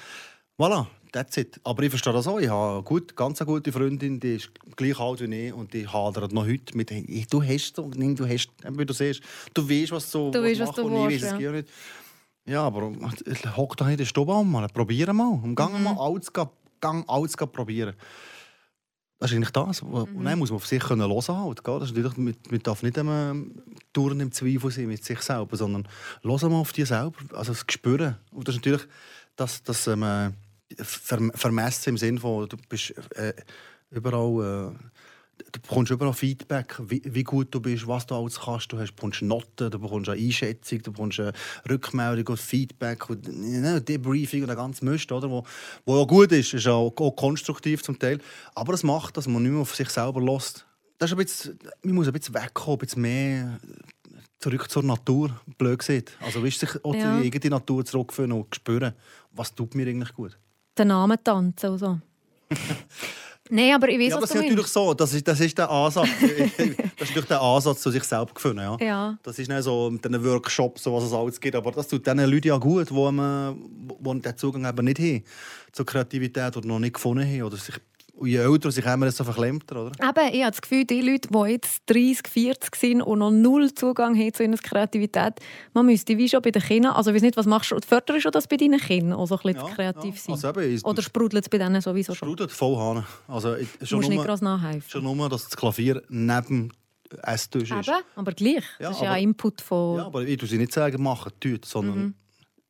[0.58, 1.60] Voilà, that's it.
[1.64, 2.40] Aber ich verstehe das auch.
[2.40, 5.74] Ich habe eine gut, ganz eine gute Freundin, die ist gleich alt wie ich und
[5.74, 6.92] die hadert noch heute mit
[7.32, 9.22] «Du hast so, du hast, wie du siehst,
[9.54, 11.38] du weißt, was du, Du weißt, was du und ich weiss es ja.
[11.40, 11.70] gar nicht.
[12.46, 12.92] Ja, aber
[13.56, 14.68] hock doch nicht in den an, mal.
[14.68, 15.40] probier mal.
[15.44, 15.84] Und gang Mhm.
[15.84, 16.32] mal alles,
[16.80, 17.94] gang alles probieren.
[19.20, 19.84] Das ist eigentlich das.
[19.84, 19.94] Mhm.
[19.94, 21.64] Und dann muss man auf sich können hören halt.
[21.64, 21.80] gell?
[21.80, 23.62] Das ist natürlich, man, man darf nicht ähm,
[23.94, 25.88] Touren im Zweifel sein mit sich selber, sondern
[26.24, 28.18] hören mal auf dich selber, also das Gespüren.
[28.32, 28.88] Und das ist natürlich
[29.36, 30.32] das, das ähm, äh,
[30.80, 33.34] Ver- Vermessen im Sinne von, du bist äh,
[33.92, 34.76] überall...
[35.52, 38.72] Du bekommst überall Feedback, wie, wie gut du bist, was du alles kannst.
[38.72, 41.34] Du hast, bekommst Noten, du bekommst eine Einschätzung, du bekommst eine
[41.70, 45.30] Rückmeldung und Feedback und ne, Debriefing und der ganze Mist, oder?
[45.30, 45.44] Wo,
[45.86, 48.20] wo ja gut ist, ist auch, auch konstruktiv zum Teil.
[48.56, 50.66] Aber es macht, dass man nicht mehr auf sich selber lässt.
[50.98, 53.60] Das ist ein bisschen, man muss ein bisschen wegkommen, ein bisschen mehr
[54.40, 56.18] zurück zur Natur, blöd gesagt.
[56.20, 57.02] Also weißt, sich auch Ja.
[57.02, 58.94] zur eigenen Natur zurückführen und spüren,
[59.32, 60.38] was tut mir eigentlich gut.
[60.78, 62.00] Den Namen tanzen und so.
[63.54, 64.94] Nein, aber ich weiß, Ja, aber was das ist natürlich so.
[64.94, 66.08] Das ist, das ist der Ansatz.
[66.22, 68.60] das ist natürlich der Ansatz zu sich selbst gefunden.
[68.60, 68.78] Ja.
[68.80, 69.18] Ja.
[69.24, 71.56] Das ist nicht so mit diesen Workshops, so was es alles gibt.
[71.58, 73.58] Aber das tut diesen Leuten ja gut, die, man,
[74.00, 75.24] die den Zugang eben nicht haben
[75.74, 77.44] zur Kreativität oder noch nicht gefunden haben.
[77.44, 77.76] Oder sich,
[78.22, 79.88] und je älter sie kommen, desto verklemmter.
[79.88, 79.92] Oder?
[80.00, 83.74] Eben, ich habe das Gefühl, die Leute, die jetzt 30, 40 sind und noch null
[83.74, 85.34] Zugang haben zu ihrer Kreativität,
[85.74, 88.26] man müsste wie schon bei den Kindern, also ich weiß nicht, was machst du, förderst
[88.26, 90.22] du das bei deinen Kindern, auch so ein bisschen Ja, kreativ ja.
[90.38, 90.52] sein?
[90.54, 92.28] Also eben, Oder sprudelt es bei denen sowieso schon?
[92.28, 93.06] Sprudelt voll Hahn.
[93.28, 94.90] Also, schon, musst nicht nur, groß nachhelfen.
[94.90, 96.72] schon nur, dass das Klavier neben
[97.24, 97.88] Esstisch ist.
[97.90, 98.64] Eben, aber gleich.
[98.80, 99.98] Ja, das ist ja aber- ein Input von...
[99.98, 102.14] Ja, aber ich tue sie nicht sagen, machen, tut, sondern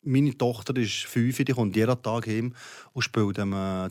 [0.04, 2.54] meine Tochter ist fünf, die kommt jeden Tag heim
[2.94, 3.88] und spielt dem äh,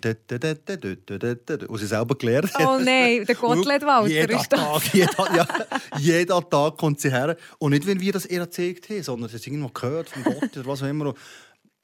[1.68, 4.61] und sie selber gelernt Oh nein, der Gottlieb Walter jeden ist das.
[4.61, 4.94] Tag,
[5.36, 5.46] ja,
[5.98, 7.36] jeden Tag kommt sie her.
[7.58, 10.56] Und nicht, weil wir das ihr erzählt haben, sondern sie hat irgendwo gehört von Gott
[10.56, 11.14] oder was auch immer.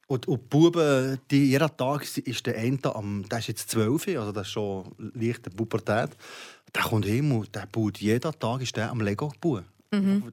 [0.09, 4.07] Und, und die Buben, die, jeden Tag ist der eine, am, der ist jetzt zwölf,
[4.09, 6.11] also das ist schon leichte Pubertät.
[6.75, 9.65] Der kommt heim und der baut jeden Tag ist der am Lego bauen.
[9.93, 10.33] Mhm.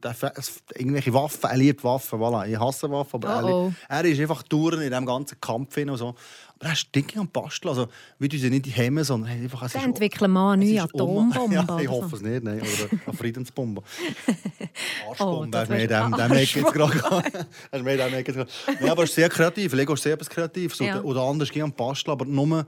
[0.75, 2.47] Irgendwelche Waffen, er liebt Waffen, voilà.
[2.47, 3.73] ich hasse Waffen, aber Oh, oh.
[3.87, 6.15] er, er ist einfach durch in diesem ganzen Kampf hin und so.
[6.59, 7.87] Aber er ist dick am Basteln, also
[8.17, 9.61] wir tun sie nicht hemmen, sondern einfach...
[9.63, 11.35] Es Sie entwickeln mal eine neue Atombombe.
[11.53, 12.15] Ja, ich hoffe so.
[12.17, 12.61] es nicht, nein.
[12.61, 13.83] Oder eine Friedensbombe.
[15.09, 17.45] Arschbombe, oh, mehr wär- dem, jetzt gerade.
[17.83, 18.09] Mehr.
[18.09, 19.73] Nein, aber es ist sehr kreativ.
[19.73, 20.79] Lego ist sehr etwas Kreatives.
[20.79, 21.01] Ja.
[21.01, 22.65] Oder, anders gehen am Basteln, aber nur,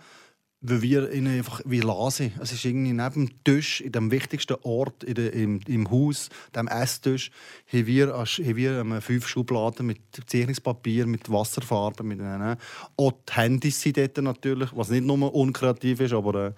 [0.62, 2.32] weil wir ihn einfach wie lassen.
[2.41, 6.30] Es ist irgendwie neben dem Tisch, in dem wichtigsten Ort in der, im, im Haus,
[6.56, 7.30] dem Esstisch,
[7.72, 12.56] haben wir, haben wir fünf Schubladen mit Zeichnungspapier, mit Wasserfarbe, mit äh,
[12.97, 16.51] Auch die Handys sind dort natürlich, was nicht nur unkreativ ist, aber äh,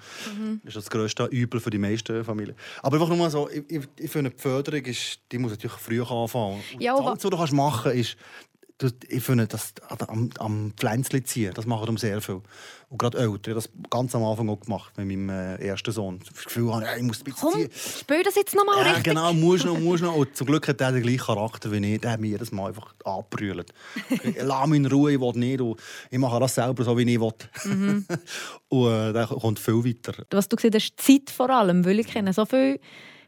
[0.64, 2.56] das ist das grösste Übel für die meisten Familien.
[2.82, 5.78] Aber einfach nur mal so, ich, ich, ich finde, die Förderung ist, die muss natürlich
[5.78, 6.62] früh anfangen.
[6.74, 8.16] Und Ja, das Einzige, was du kannst machen ist,
[8.47, 8.47] du,
[9.10, 9.74] ich finde, das
[10.08, 12.42] am, am Pflänzchen ziehen, das machen um sehr viel.
[12.90, 15.92] Und gerade Eltern, ich habe das ganz am Anfang auch gemacht mit meinem äh, ersten
[15.92, 16.20] Sohn.
[16.20, 17.70] Das Gefühl, habe, ich muss ein bisschen Komm, ziehen.
[17.74, 19.04] spiel das jetzt nochmal Ja, richtig.
[19.06, 20.16] genau, muss noch, muss noch.
[20.16, 22.02] Und zum Glück hat er den gleichen Charakter wie ich.
[22.02, 23.74] Der hat mich jedes Mal einfach angebrüllt.
[24.42, 25.60] Lass mich in Ruhe, ich will nicht.
[25.60, 25.80] Und
[26.12, 27.34] ich mache das selber so, wie ich will.
[27.66, 28.06] Mhm.
[28.70, 30.14] und äh, der kommt viel weiter.
[30.30, 32.80] Was du gesagt hast, Zeit vor allem, weil ich kenne so viele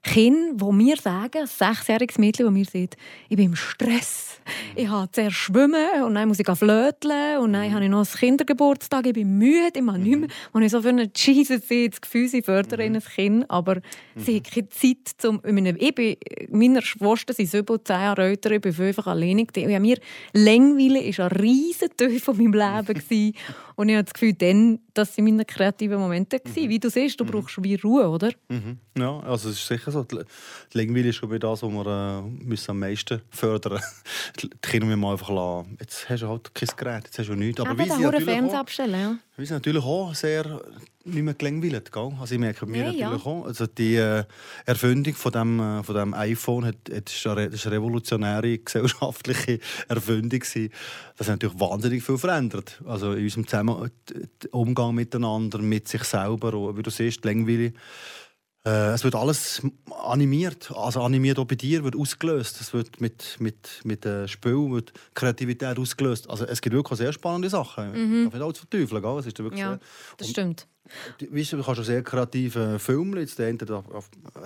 [0.04, 2.98] Kinder, die mir sagen, ein sechsjähriges Mädchen, das mir sagt,
[3.28, 4.40] ich bin im Stress.
[4.76, 8.20] Ich habe zuerst schwimmen und dann muss ich flöteln und dann habe ich noch einen
[8.20, 10.30] Kindergeburtstag, ich bin müde, ich mache nicht mehr.
[10.54, 13.82] Und ich so für einen Jesus sehe das Gefühl, sie fördern ein Kind, aber
[14.16, 16.16] sie haben keine Zeit, zum, ich bin,
[16.50, 19.42] meine Schwester sind über zehn Jahre älter, ich bin fünf alleine.
[19.42, 19.98] Und mir
[20.34, 23.02] Längweile war ein riesen Teil von meinem Leben.
[23.76, 26.40] und ich habe das Gefühl, dann, das waren meine kreativen Momente.
[26.40, 26.70] gewesen.
[26.70, 28.32] Wie du siehst, du brauchst wie Ruhe, oder?
[28.50, 28.78] Mhm.
[28.98, 30.04] Ja, also es ist sicher so.
[30.04, 30.18] Die
[30.74, 33.86] Langweile ist schon wieder das, was wir äh, müssen am meisten fördern müssen.
[34.42, 35.78] Die Kinder müssen einfach lassen.
[35.80, 37.60] Jetzt hast du halt kein Gerät, jetzt hast du nichts.
[37.62, 39.16] Aber Aber wie sie natürlich auch, abstellen, ja.
[39.38, 40.62] wir sind natürlich auch sehr
[41.14, 41.92] nicht mehr gelangweilt.
[41.92, 42.12] Gell?
[42.20, 43.10] Also ich merke mir Nein, ja.
[43.10, 43.46] natürlich auch.
[43.46, 44.24] Also die äh,
[44.66, 49.60] Erfindung von dem, äh, von dem iPhone hat, hat, ist eine, ist eine revolutionäre gesellschaftliche
[49.88, 50.40] Erfindung.
[50.40, 50.70] gewesen.
[51.18, 52.82] Das hat natürlich wahnsinnig viel verändert.
[52.86, 56.54] Also in unserem Zusammen der Umgang miteinander, mit sich selber.
[56.54, 57.74] Und wie du siehst, die Langweile.
[58.70, 59.62] Äh, es wird alles
[60.04, 62.62] animiert, also animiert auch bei dir, wird ausgelöst.
[62.62, 66.30] Es wird mit, mit, mit äh, Spiel, mit Kreativität ausgelöst.
[66.30, 67.92] Also es gibt wirklich sehr spannende Sachen.
[67.92, 68.24] Mhm.
[68.26, 69.18] Darf nicht alles verteufeln, gell?
[69.20, 69.80] Es ist wirklich Ja, sehr-
[70.18, 70.68] das Und- stimmt.
[71.20, 73.20] Du- Weißt du, du kannst schon sehr kreative Filme.
[73.20, 73.54] Jetzt der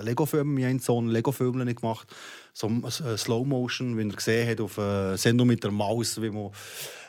[0.02, 2.06] Lego-Filme, wir haben so einen Lego-Film gemacht.
[2.52, 6.30] So ein äh, Slow-Motion, wie er gesehen hat auf äh, Sendung mit der Maus, wie
[6.30, 6.50] man,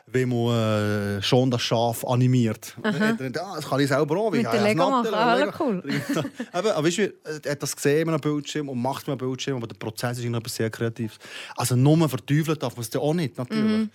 [0.07, 2.75] wie man äh, schon das Schaf animiert.
[2.77, 4.31] Und dann hat er gedacht, ah, das kann ich selber auch.
[4.31, 5.83] Mit habe Lego machen, Nattel, ah, cool.
[5.87, 9.57] Eben, aber weißt du, er hat das gesehen einem Bildschirm und macht mit einem Bildschirm,
[9.57, 11.17] aber der Prozess ist etwas sehr Kreatives.
[11.55, 13.63] Also nur verteufeln darf man es ja auch nicht, natürlich.
[13.63, 13.89] Mhm.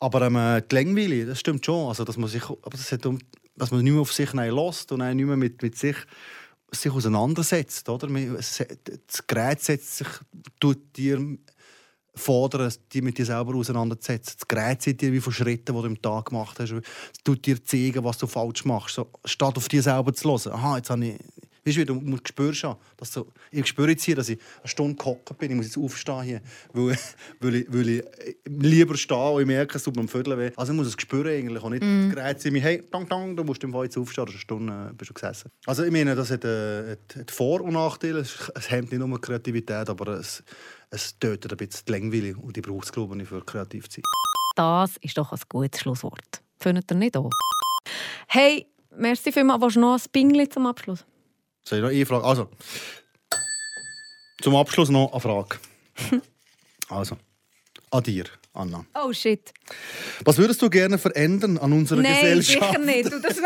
[0.00, 1.88] Aber ähm, die Längweile, das stimmt schon.
[1.88, 3.18] Also, dass man sich, aber das hat um,
[3.56, 5.96] dass man nicht mehr auf sich lässt und nicht mehr mit, mit sich,
[6.72, 7.88] sich auseinandersetzt.
[7.88, 8.08] Oder?
[8.08, 10.08] Das Gerät setzt sich,
[10.58, 11.38] tut dir
[12.14, 14.36] fordern, die mit dir selber auseinanderzusetzen.
[14.38, 16.72] Das Gerät sieht dir wie von Schritten, die du im Tag gemacht hast.
[16.72, 18.94] Es tut dir zeigen, was du falsch machst.
[18.94, 20.52] So, statt auf dich selber zu hören.
[20.52, 21.18] Aha, jetzt habe ich...
[21.66, 24.96] Weißt du, du spürst schon, dass du, ich spüre jetzt hier, dass ich eine Stunde
[24.96, 25.50] gehockt bin.
[25.50, 26.42] Ich muss jetzt aufstehen hier,
[26.74, 26.98] weil,
[27.40, 28.04] weil, ich, weil ich
[28.44, 30.50] lieber stehe und ich merke, es tut mir am Viertel weh.
[30.56, 32.10] Also ich muss es spüren eigentlich und nicht mm.
[32.10, 35.08] Gerät mir, hey, dang, dang, du musst im Fall jetzt aufstehen, eine Stunde äh, bist
[35.08, 35.50] du gesessen.
[35.64, 38.18] Also ich meine, das hat, äh, hat, Vor- und Nachteile.
[38.18, 40.44] Es hemmt nicht nur Kreativität, aber es,
[40.94, 43.96] es tötet ein bisschen die Längweile und die braucht es, glaube ich, für kreativ zu
[43.96, 44.04] sein.
[44.56, 46.42] Das ist doch ein gutes Schlusswort.
[46.60, 47.30] Findet ihr nicht auch?
[48.28, 48.66] Hey,
[48.96, 49.60] merci vielmals.
[49.60, 51.04] Willst du noch ein Pingli zum Abschluss?
[51.64, 52.24] Soll ich noch eine Frage?
[52.24, 52.48] Also,
[54.40, 55.58] zum Abschluss noch eine Frage.
[56.88, 57.16] also,
[57.90, 58.86] an dir, Anna.
[58.94, 59.52] Oh shit.
[60.24, 62.72] Was würdest du gerne verändern an unserer Nein, Gesellschaft?
[62.72, 63.06] sicher nicht.
[63.06, 63.42] Du, das, das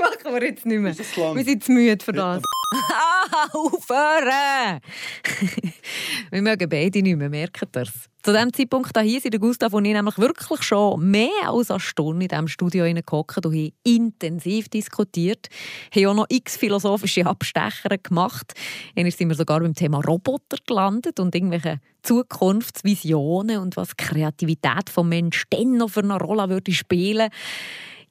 [0.00, 0.96] machen wir jetzt nicht mehr.
[0.96, 2.42] Wir sind zu müde für das.
[3.52, 4.80] Aufhören!
[6.30, 7.84] wir mögen beide nicht mehr, merkt ihr
[8.22, 12.24] Zu diesem Zeitpunkt hier sind Gustav und ich nämlich wirklich schon mehr als eine Stunde
[12.24, 15.48] in diesem Studio hineingehockt und haben intensiv diskutiert.
[15.94, 18.52] Haben auch noch x philosophische Abstecher gemacht.
[18.94, 24.88] Einmal sind wir sogar beim Thema Roboter gelandet und irgendwelche Zukunftsvisionen und was die Kreativität
[24.88, 27.30] des Menschen dann noch für eine Rolle würde spielen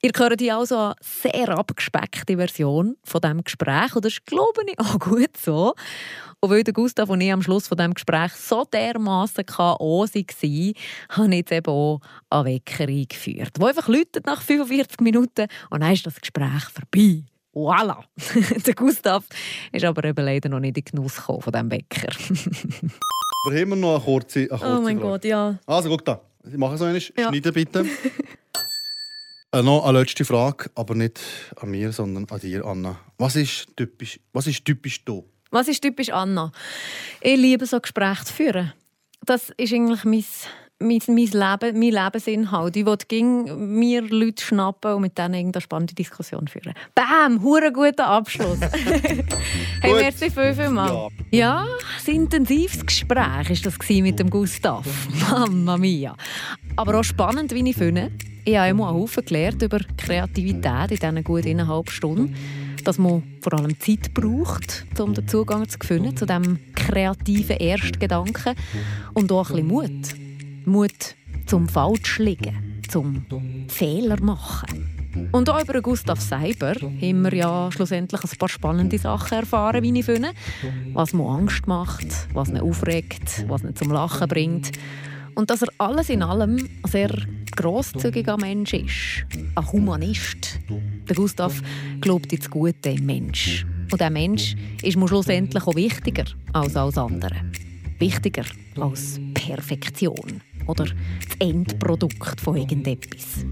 [0.02, 4.62] Ihr hört hier also eine sehr abgespeckte Version von diesem Gespräch und das ist, glaube
[4.68, 5.74] ich, auch gut so.
[6.40, 10.02] Und weil der Gustav und ich am Schluss von diesem Gespräch so dermassen K.O.
[10.02, 10.74] waren,
[11.10, 15.82] habe ich jetzt eben auch eine Wecker eingeführt, die einfach läutet nach 45 Minuten und
[15.82, 17.24] dann ist das Gespräch vorbei.
[17.56, 18.04] Voilà!
[18.66, 19.26] der Gustav
[19.72, 22.14] ist aber eben leider noch nicht in den Genuss gekommen von diesem Wecker.
[23.50, 25.12] Wir haben noch eine kurze, eine kurze oh mein Frage.
[25.12, 25.58] Gott, ja.
[25.66, 26.22] Also, guck da.
[26.46, 27.00] Ich mache so eine.
[27.00, 27.30] Ja.
[27.30, 27.86] Schneiden bitte.
[29.52, 31.20] äh, noch eine letzte Frage, aber nicht
[31.56, 33.00] an mir, sondern an dir, Anna.
[33.18, 35.26] Was ist typisch, was ist typisch du?
[35.52, 36.52] Was ist typisch Anna?
[37.22, 38.74] Ich liebe so Gespräche zu führen.
[39.26, 40.26] Das ist eigentlich mein,
[40.80, 42.76] mein, mein Leben, mein Lebensinhalt.
[42.76, 46.74] Ich will ging mir Leute schnappen und mit denen irgendeine spannende Diskussion führen.
[46.94, 47.42] Bam!
[47.42, 48.60] Hure guter Abschluss.
[49.82, 50.02] hey, Gut.
[50.02, 51.10] merci viel, viel mal.
[51.32, 51.66] Ja,
[52.08, 54.86] ein intensives Gespräch war das mit dem Gustav.
[55.30, 56.16] Mamma mia.
[56.76, 58.12] Aber auch spannend, wie ich finde.
[58.46, 62.36] Ich habe immer einen Haufen gelernt über Kreativität in diesen gut eineinhalb Stunden.
[62.84, 68.56] Dass man vor allem Zeit braucht, um den Zugang zu finden zu diesem kreativen Erstgedanken.
[69.14, 70.27] Und auch ein bisschen Mut.
[70.68, 71.16] Mut
[71.46, 73.26] zum falsch liegen, zum
[73.70, 75.30] Fehler machen.
[75.32, 79.98] Und auch über Gustav Seiber haben wir ja schlussendlich ein paar spannende Sachen erfahren, wie
[79.98, 80.32] ich finde.
[80.94, 84.72] Was mir Angst macht, was ihn aufregt, was ihn zum Lachen bringt.
[85.36, 87.16] Und dass er alles in allem ein sehr
[87.56, 89.26] grosszügiger Mensch ist.
[89.56, 90.60] Ein Humanist.
[91.08, 91.62] Der Gustav
[92.02, 93.66] glaubt ins Gute im Mensch.
[93.90, 97.36] Und der Mensch ist mir schlussendlich auch wichtiger als alles andere.
[98.00, 98.46] Wichtiger
[98.80, 103.46] als Perfektion oder das Endprodukt von irgendetwas.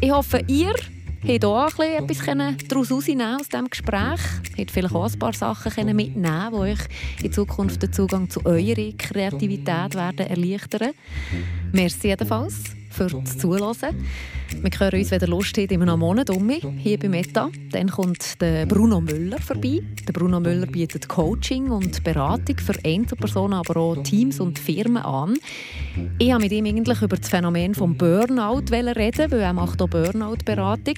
[0.00, 0.74] Ich hoffe, ihr
[1.26, 4.20] habt auch ein bisschen etwas daraus herausnehmen aus diesem Gespräch.
[4.58, 6.78] Habt vielleicht auch ein paar Sachen mitnehmen die euch
[7.22, 10.92] in Zukunft den Zugang zu eurer Kreativität werden erleichtern
[11.72, 13.74] Merci jedenfalls für das Zuhören.
[14.62, 17.50] Wir hören uns, wenn ihr Lust habt, noch einen Monat um hier bei Meta.
[17.70, 19.82] Dann kommt der Bruno Müller vorbei.
[20.06, 25.36] Der Bruno Müller bietet Coaching und Beratung für Einzelpersonen, aber auch Teams und Firmen an.
[26.18, 29.88] Ich wollte mit ihm eigentlich über das Phänomen des Burnout reden, weil er macht auch
[29.88, 30.96] Burnout-Beratung.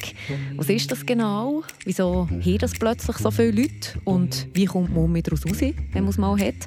[0.56, 1.62] Was ist das genau?
[1.84, 3.98] Wieso haben das plötzlich so viele Leute?
[4.04, 6.66] Und wie kommt man mit daraus raus, wenn man es mal hat?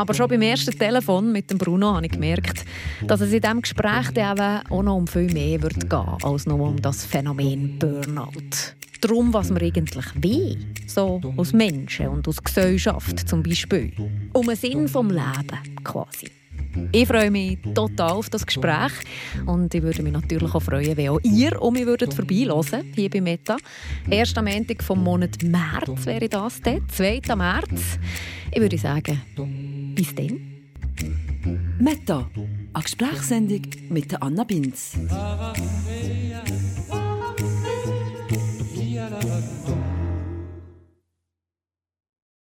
[0.00, 2.64] Aber schon beim ersten Telefon mit dem Bruno habe ich gemerkt,
[3.06, 6.58] dass es in diesem Gespräch eben auch noch um viel mehr wird gehen als nur
[6.58, 8.32] um das Phänomen Burnout.
[9.02, 13.92] Darum, was wir eigentlich will, so als Menschen und als Gesellschaft zum Beispiel.
[14.32, 16.30] Um einen Sinn vom Leben quasi.
[16.92, 18.92] Ich freue mich total auf das Gespräch
[19.46, 23.10] und ich würde mich natürlich auch freuen, wenn auch ihr um mich würdet vorbeihören hier
[23.10, 23.56] bei Meta.
[24.08, 27.22] Erst am Ende vom Monat März wäre das dann, 2.
[27.36, 27.98] März.
[28.52, 29.20] Ich würde sagen,
[29.94, 30.40] bis dann.
[31.78, 32.28] Meta,
[32.72, 34.96] eine Gesprächssendung mit Anna Binz.